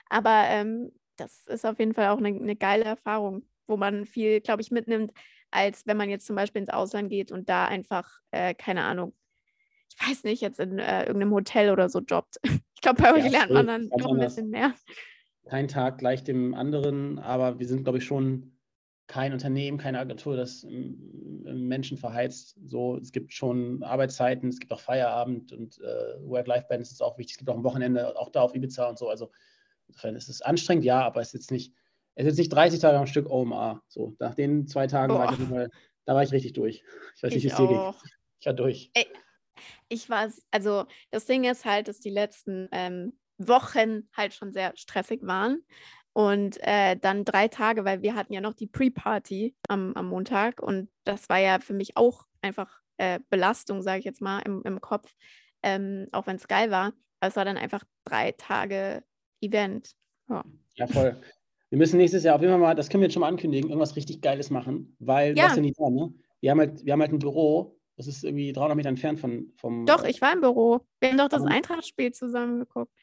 [0.10, 4.42] Aber ähm, das ist auf jeden Fall auch eine, eine geile Erfahrung, wo man viel,
[4.42, 5.12] glaube ich, mitnimmt,
[5.52, 9.14] als wenn man jetzt zum Beispiel ins Ausland geht und da einfach, äh, keine Ahnung,
[9.90, 12.38] ich weiß nicht, jetzt in äh, irgendeinem Hotel oder so jobbt.
[12.76, 14.74] Ich glaube, bei euch Ja, lernt man dann ganz doch ein bisschen mehr.
[15.48, 18.58] kein Tag gleich dem anderen, aber wir sind, glaube ich, schon
[19.06, 22.58] kein Unternehmen, keine Agentur, das ähm, Menschen verheizt.
[22.66, 27.34] So, es gibt schon Arbeitszeiten, es gibt auch Feierabend und äh, Work-Life-Balance ist auch wichtig.
[27.34, 29.10] Es gibt auch ein Wochenende, auch da auf Ibiza und so.
[29.10, 29.30] Also
[29.88, 31.74] insofern ist es anstrengend, ja, aber es ist jetzt nicht,
[32.16, 33.82] es ist nicht 30 Tage am Stück OMA.
[33.88, 35.70] So, nach den zwei Tagen war ich Fall,
[36.06, 36.84] da war ich richtig durch.
[37.16, 37.94] Ich weiß nicht, wie es dir ging.
[38.40, 38.92] Ich war durch.
[39.90, 44.74] Ich war, also das Ding ist halt, dass die letzten ähm, Wochen halt schon sehr
[44.76, 45.64] stressig waren.
[46.14, 50.62] Und äh, dann drei Tage, weil wir hatten ja noch die Pre-Party am, am Montag.
[50.62, 54.62] Und das war ja für mich auch einfach äh, Belastung, sage ich jetzt mal, im,
[54.64, 55.14] im Kopf,
[55.64, 56.94] ähm, auch wenn es geil war.
[57.20, 59.04] Aber es war dann einfach drei Tage
[59.42, 59.94] Event.
[60.76, 61.22] Ja, voll.
[61.72, 63.70] Wir müssen nächstes Jahr auf jeden Fall mal, das können wir jetzt schon mal ankündigen,
[63.70, 65.46] irgendwas richtig Geiles machen, weil du Ja.
[65.46, 66.14] warst ja nicht da, ne?
[66.42, 69.54] Wir haben halt, wir haben halt ein Büro, das ist irgendwie 300 Meter entfernt von,
[69.56, 69.86] vom.
[69.86, 70.82] Doch, ich war im Büro.
[71.00, 72.94] Wir haben doch das Aber- Eintrachtspiel zusammen geguckt.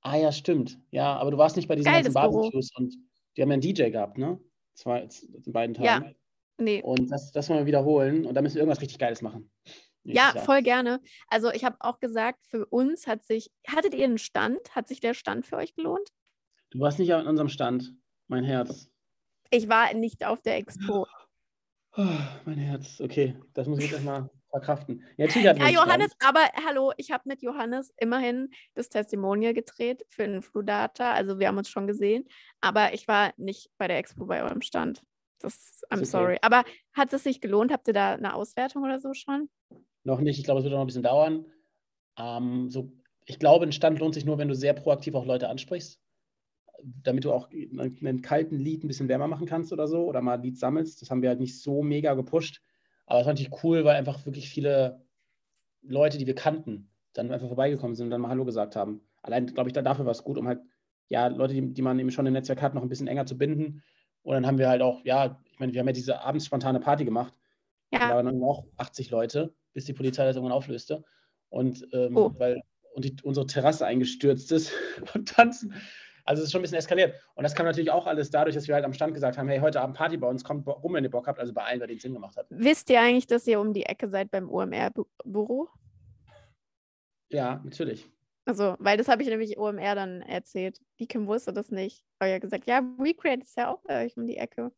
[0.00, 0.78] Ah ja, stimmt.
[0.90, 2.32] Ja, aber du warst nicht bei diesen Geiles ganzen.
[2.32, 2.94] Barbecues und
[3.36, 4.38] die haben ja einen DJ gehabt, ne?
[4.74, 5.08] Zwei,
[5.46, 6.00] in beiden Ja.
[6.00, 6.14] Tagen.
[6.58, 9.50] Nee, Und das, das wollen wir wiederholen und da müssen wir irgendwas richtig Geiles machen.
[10.04, 10.44] Ja, Jahr.
[10.44, 11.00] voll gerne.
[11.28, 14.74] Also ich habe auch gesagt, für uns hat sich, hattet ihr einen Stand?
[14.74, 16.08] Hat sich der Stand für euch gelohnt?
[16.74, 17.94] Du warst nicht an unserem Stand,
[18.26, 18.90] mein Herz.
[19.50, 21.06] Ich war nicht auf der Expo.
[21.96, 22.06] Oh,
[22.46, 25.04] mein Herz, okay, das muss ich jetzt erstmal verkraften.
[25.16, 30.42] Ja, ja Johannes, aber hallo, ich habe mit Johannes immerhin das Testimonial gedreht für den
[30.42, 31.12] Fludata.
[31.12, 32.24] Also wir haben uns schon gesehen,
[32.60, 35.00] aber ich war nicht bei der Expo bei eurem Stand.
[35.38, 36.04] Das, I'm okay.
[36.06, 36.38] sorry.
[36.42, 37.70] Aber hat es sich gelohnt?
[37.70, 39.48] Habt ihr da eine Auswertung oder so schon?
[40.02, 40.40] Noch nicht.
[40.40, 41.46] Ich glaube, es wird noch ein bisschen dauern.
[42.18, 42.90] Ähm, so,
[43.26, 46.00] ich glaube, ein Stand lohnt sich nur, wenn du sehr proaktiv auch Leute ansprichst.
[46.82, 50.04] Damit du auch einen kalten Lied ein bisschen wärmer machen kannst oder so.
[50.04, 51.00] Oder mal Lied sammelst.
[51.00, 52.62] Das haben wir halt nicht so mega gepusht.
[53.06, 55.02] Aber es fand ich cool, weil einfach wirklich viele
[55.82, 59.00] Leute, die wir kannten, dann einfach vorbeigekommen sind und dann mal Hallo gesagt haben.
[59.22, 60.60] Allein, glaube ich, da dafür war es gut, um halt,
[61.08, 63.36] ja, Leute, die, die man eben schon im Netzwerk hat, noch ein bisschen enger zu
[63.36, 63.82] binden.
[64.22, 66.80] Und dann haben wir halt auch, ja, ich meine, wir haben ja diese abends spontane
[66.80, 67.34] Party gemacht.
[67.92, 68.08] Ja.
[68.08, 71.04] Da waren dann auch 80 Leute, bis die Polizei das irgendwann auflöste.
[71.50, 72.34] Und ähm, oh.
[72.38, 72.62] weil
[72.94, 74.72] und die, unsere Terrasse eingestürzt ist
[75.14, 75.74] und tanzen.
[76.24, 77.14] Also es ist schon ein bisschen eskaliert.
[77.34, 79.60] Und das kam natürlich auch alles dadurch, dass wir halt am Stand gesagt haben, hey,
[79.60, 81.38] heute Abend Party bei uns, kommt rum, wenn ihr Bock habt.
[81.38, 82.46] Also bei allen, bei denen es Sinn gemacht hat.
[82.50, 85.68] Wisst ihr eigentlich, dass ihr um die Ecke seid beim OMR-Büro?
[87.30, 88.08] Ja, natürlich.
[88.46, 90.80] Also, weil das habe ich nämlich OMR dann erzählt.
[90.98, 92.04] Die Kim wusste das nicht.
[92.18, 94.72] Aber ja gesagt, ja, Recreate ist ja auch bei euch um die Ecke.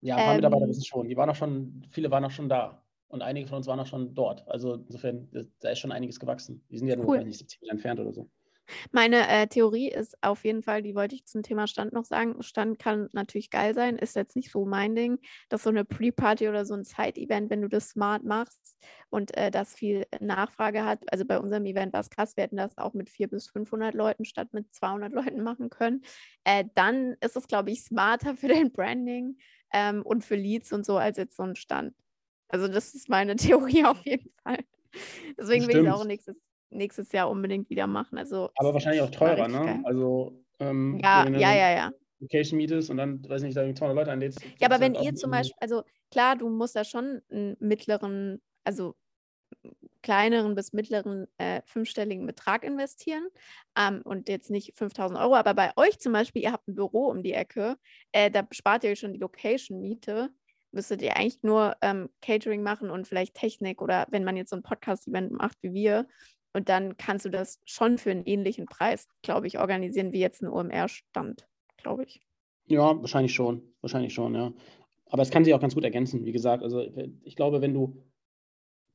[0.00, 1.08] Ja, ein paar ähm, Mitarbeiter wissen schon.
[1.08, 2.82] Die waren auch schon, viele waren auch schon da.
[3.08, 4.46] Und einige von uns waren auch schon dort.
[4.48, 5.28] Also insofern,
[5.60, 6.64] da ist schon einiges gewachsen.
[6.70, 7.24] Die sind ja nur cool.
[7.24, 8.30] nicht 70 Meter entfernt oder so.
[8.92, 12.42] Meine äh, Theorie ist auf jeden Fall, die wollte ich zum Thema Stand noch sagen.
[12.42, 15.18] Stand kann natürlich geil sein, ist jetzt nicht so mein Ding,
[15.48, 18.76] dass so eine Pre-Party oder so ein Side-Event, wenn du das smart machst
[19.10, 21.00] und äh, das viel Nachfrage hat.
[21.12, 23.94] Also bei unserem Event war es krass, wir hätten das auch mit 400 bis 500
[23.94, 26.02] Leuten statt mit 200 Leuten machen können.
[26.44, 29.38] Äh, dann ist es, glaube ich, smarter für dein Branding
[29.72, 31.94] ähm, und für Leads und so als jetzt so ein Stand.
[32.48, 34.58] Also das ist meine Theorie auf jeden Fall.
[35.38, 36.36] Deswegen will ich auch nächstes
[36.70, 38.18] nächstes Jahr unbedingt wieder machen.
[38.18, 39.64] Also, aber wahrscheinlich auch teurer, ne?
[39.64, 39.80] Geil.
[39.84, 41.90] Also, ähm, ja, ja, ja, ja.
[42.20, 44.40] Location mietest und dann, weiß nicht, da 200 Leute einlädst.
[44.58, 48.94] Ja, aber wenn ihr zum Beispiel, also klar, du musst da schon einen mittleren, also
[50.02, 53.26] kleineren bis mittleren äh, fünfstelligen Betrag investieren
[53.76, 57.06] ähm, und jetzt nicht 5000 Euro, aber bei euch zum Beispiel, ihr habt ein Büro
[57.06, 57.76] um die Ecke,
[58.12, 60.30] äh, da spart ihr schon die Location-Miete,
[60.72, 64.56] müsstet ihr eigentlich nur ähm, Catering machen und vielleicht Technik oder wenn man jetzt so
[64.56, 66.06] ein Podcast-Event macht wie wir,
[66.52, 70.42] und dann kannst du das schon für einen ähnlichen Preis, glaube ich, organisieren wie jetzt
[70.42, 71.46] ein OMR-Stand,
[71.76, 72.20] glaube ich.
[72.66, 73.62] Ja, wahrscheinlich schon.
[73.80, 74.52] Wahrscheinlich schon, ja.
[75.06, 76.62] Aber es kann sich auch ganz gut ergänzen, wie gesagt.
[76.62, 76.86] Also
[77.22, 78.02] ich glaube, wenn du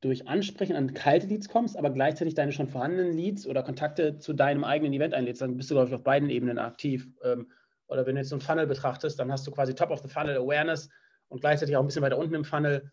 [0.00, 4.32] durch Ansprechen an kalte Leads kommst, aber gleichzeitig deine schon vorhandenen Leads oder Kontakte zu
[4.32, 7.08] deinem eigenen Event einlädst, dann bist du, glaube ich, auf beiden Ebenen aktiv.
[7.22, 7.50] Ähm,
[7.88, 10.08] oder wenn du jetzt so einen Funnel betrachtest, dann hast du quasi Top of the
[10.08, 10.88] Funnel Awareness
[11.28, 12.90] und gleichzeitig auch ein bisschen weiter unten im Funnel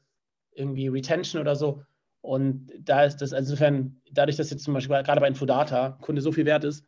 [0.52, 1.84] irgendwie Retention oder so.
[2.24, 6.22] Und da ist das, also insofern, dadurch, dass jetzt zum Beispiel gerade bei Infodata Kunde
[6.22, 6.86] so viel wert ist,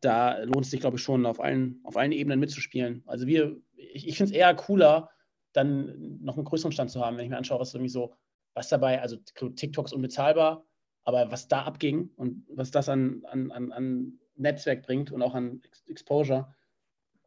[0.00, 3.02] da lohnt es sich, glaube ich, schon auf allen, auf allen Ebenen mitzuspielen.
[3.06, 5.10] Also wir, ich, ich finde es eher cooler,
[5.52, 8.14] dann noch einen größeren Stand zu haben, wenn ich mir anschaue, was irgendwie so,
[8.54, 10.64] was dabei, also TikTok ist unbezahlbar,
[11.02, 15.34] aber was da abging und was das an, an, an, an Netzwerk bringt und auch
[15.34, 16.54] an Exposure,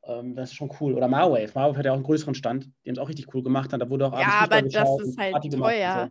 [0.03, 0.93] ähm, das ist schon cool.
[0.93, 1.51] Oder Marwave.
[1.53, 3.73] Marwave hat ja auch einen größeren Stand, die haben es auch richtig cool gemacht.
[3.73, 6.09] Da wurde auch ja, aber das ist halt teuer.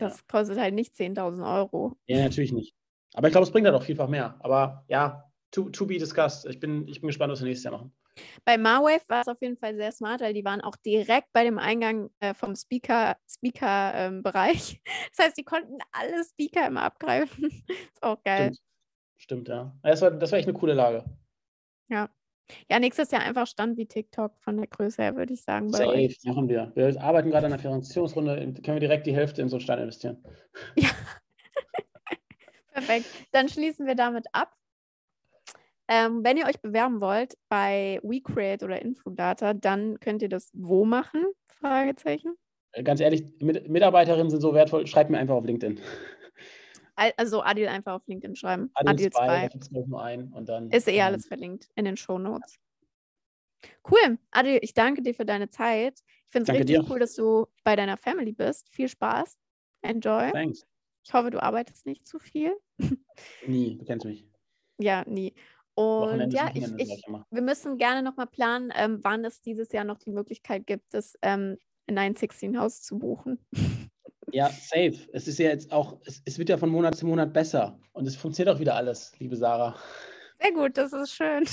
[0.00, 1.96] Das kostet halt nicht 10.000 Euro.
[2.06, 2.74] Ja, natürlich nicht.
[3.14, 4.36] Aber ich glaube, es bringt halt auch vielfach mehr.
[4.40, 6.46] Aber ja, to, to be discussed.
[6.46, 7.92] Ich bin, ich bin gespannt, was wir nächstes Jahr machen.
[8.44, 11.44] Bei Marwave war es auf jeden Fall sehr smart, weil die waren auch direkt bei
[11.44, 13.18] dem Eingang äh, vom Speaker-Bereich.
[13.28, 14.22] Speaker, ähm,
[15.16, 17.44] das heißt, die konnten alle Speaker immer abgreifen.
[17.68, 18.52] ist auch geil.
[18.52, 18.60] Stimmt,
[19.16, 19.78] Stimmt ja.
[19.82, 21.04] Das war, das war echt eine coole Lage.
[21.88, 22.08] Ja.
[22.70, 25.70] Ja, nächstes Jahr einfach Stand wie TikTok von der Größe her, würde ich sagen.
[25.70, 26.18] Safe, euch.
[26.24, 26.72] machen wir.
[26.74, 29.82] Wir arbeiten gerade an der Finanzierungsrunde, können wir direkt die Hälfte in so einen Stand
[29.82, 30.18] investieren.
[30.76, 30.90] Ja.
[32.72, 33.06] Perfekt.
[33.32, 34.54] Dann schließen wir damit ab.
[35.88, 40.84] Ähm, wenn ihr euch bewerben wollt bei WeCreate oder Infodata, dann könnt ihr das wo
[40.84, 41.24] machen?
[41.48, 42.36] Fragezeichen.
[42.72, 45.80] Äh, ganz ehrlich, Mitarbeiterinnen sind so wertvoll, schreibt mir einfach auf LinkedIn.
[47.16, 48.70] Also Adil einfach auf LinkedIn schreiben.
[48.74, 50.70] Adil 2, da nur ein und dann.
[50.70, 52.58] Ist eh ähm, alles verlinkt in den Show Notes.
[53.90, 54.18] Cool.
[54.30, 56.00] Adil, ich danke dir für deine Zeit.
[56.00, 56.90] Ich finde es richtig dir.
[56.90, 58.68] cool, dass du bei deiner Family bist.
[58.68, 59.38] Viel Spaß.
[59.82, 60.30] Enjoy.
[60.30, 60.66] Thanks.
[61.04, 62.54] Ich hoffe, du arbeitest nicht zu viel.
[63.46, 64.26] Nie, du kennst mich.
[64.78, 65.34] Ja, nie.
[65.74, 69.98] Und ja, ich, ich, wir müssen gerne nochmal planen, ähm, wann es dieses Jahr noch
[69.98, 71.56] die Möglichkeit gibt, das ähm,
[71.88, 73.38] 916 Haus zu buchen.
[74.32, 74.96] Ja, safe.
[75.12, 77.78] Es ist ja jetzt auch, es, es, wird ja von Monat zu Monat besser.
[77.92, 79.76] Und es funktioniert auch wieder alles, liebe Sarah.
[80.40, 81.46] Sehr gut, das ist schön.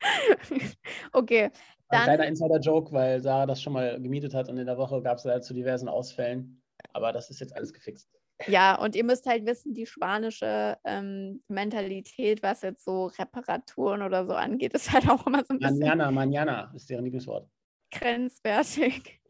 [1.12, 1.50] okay.
[1.88, 5.00] Dann, Ein kleiner Insider-Joke, weil Sarah das schon mal gemietet hat und in der Woche
[5.02, 6.62] gab es da zu diversen Ausfällen.
[6.92, 8.08] Aber das ist jetzt alles gefixt.
[8.46, 14.26] Ja, und ihr müsst halt wissen, die spanische ähm, Mentalität, was jetzt so Reparaturen oder
[14.26, 17.48] so angeht, ist halt auch immer so ein bisschen Manana, manana ist deren Lieblingswort.
[17.92, 19.20] grenzwertig.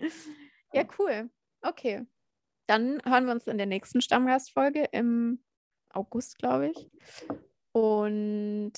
[0.72, 1.30] Ja, cool.
[1.62, 2.04] Okay.
[2.66, 5.40] Dann hören wir uns in der nächsten Stammgastfolge im
[5.90, 6.90] August, glaube ich.
[7.72, 8.72] Und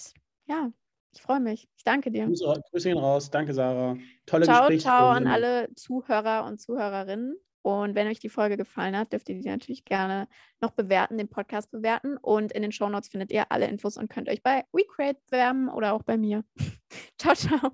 [0.46, 0.72] ja,
[1.14, 1.68] ich freue mich.
[1.76, 2.26] Ich danke dir.
[2.26, 3.30] Grüße, Grüße gehen raus.
[3.30, 3.96] Danke, Sarah.
[4.26, 4.82] Tolle Ciao, Gespräche.
[4.82, 7.36] ciao an alle Zuhörer und Zuhörerinnen.
[7.62, 10.28] Und wenn euch die Folge gefallen hat, dürft ihr die natürlich gerne
[10.60, 12.16] noch bewerten, den Podcast bewerten.
[12.16, 15.92] Und in den Shownotes findet ihr alle Infos und könnt euch bei WeCreate bewerben oder
[15.92, 16.44] auch bei mir.
[17.18, 17.72] ciao, ciao.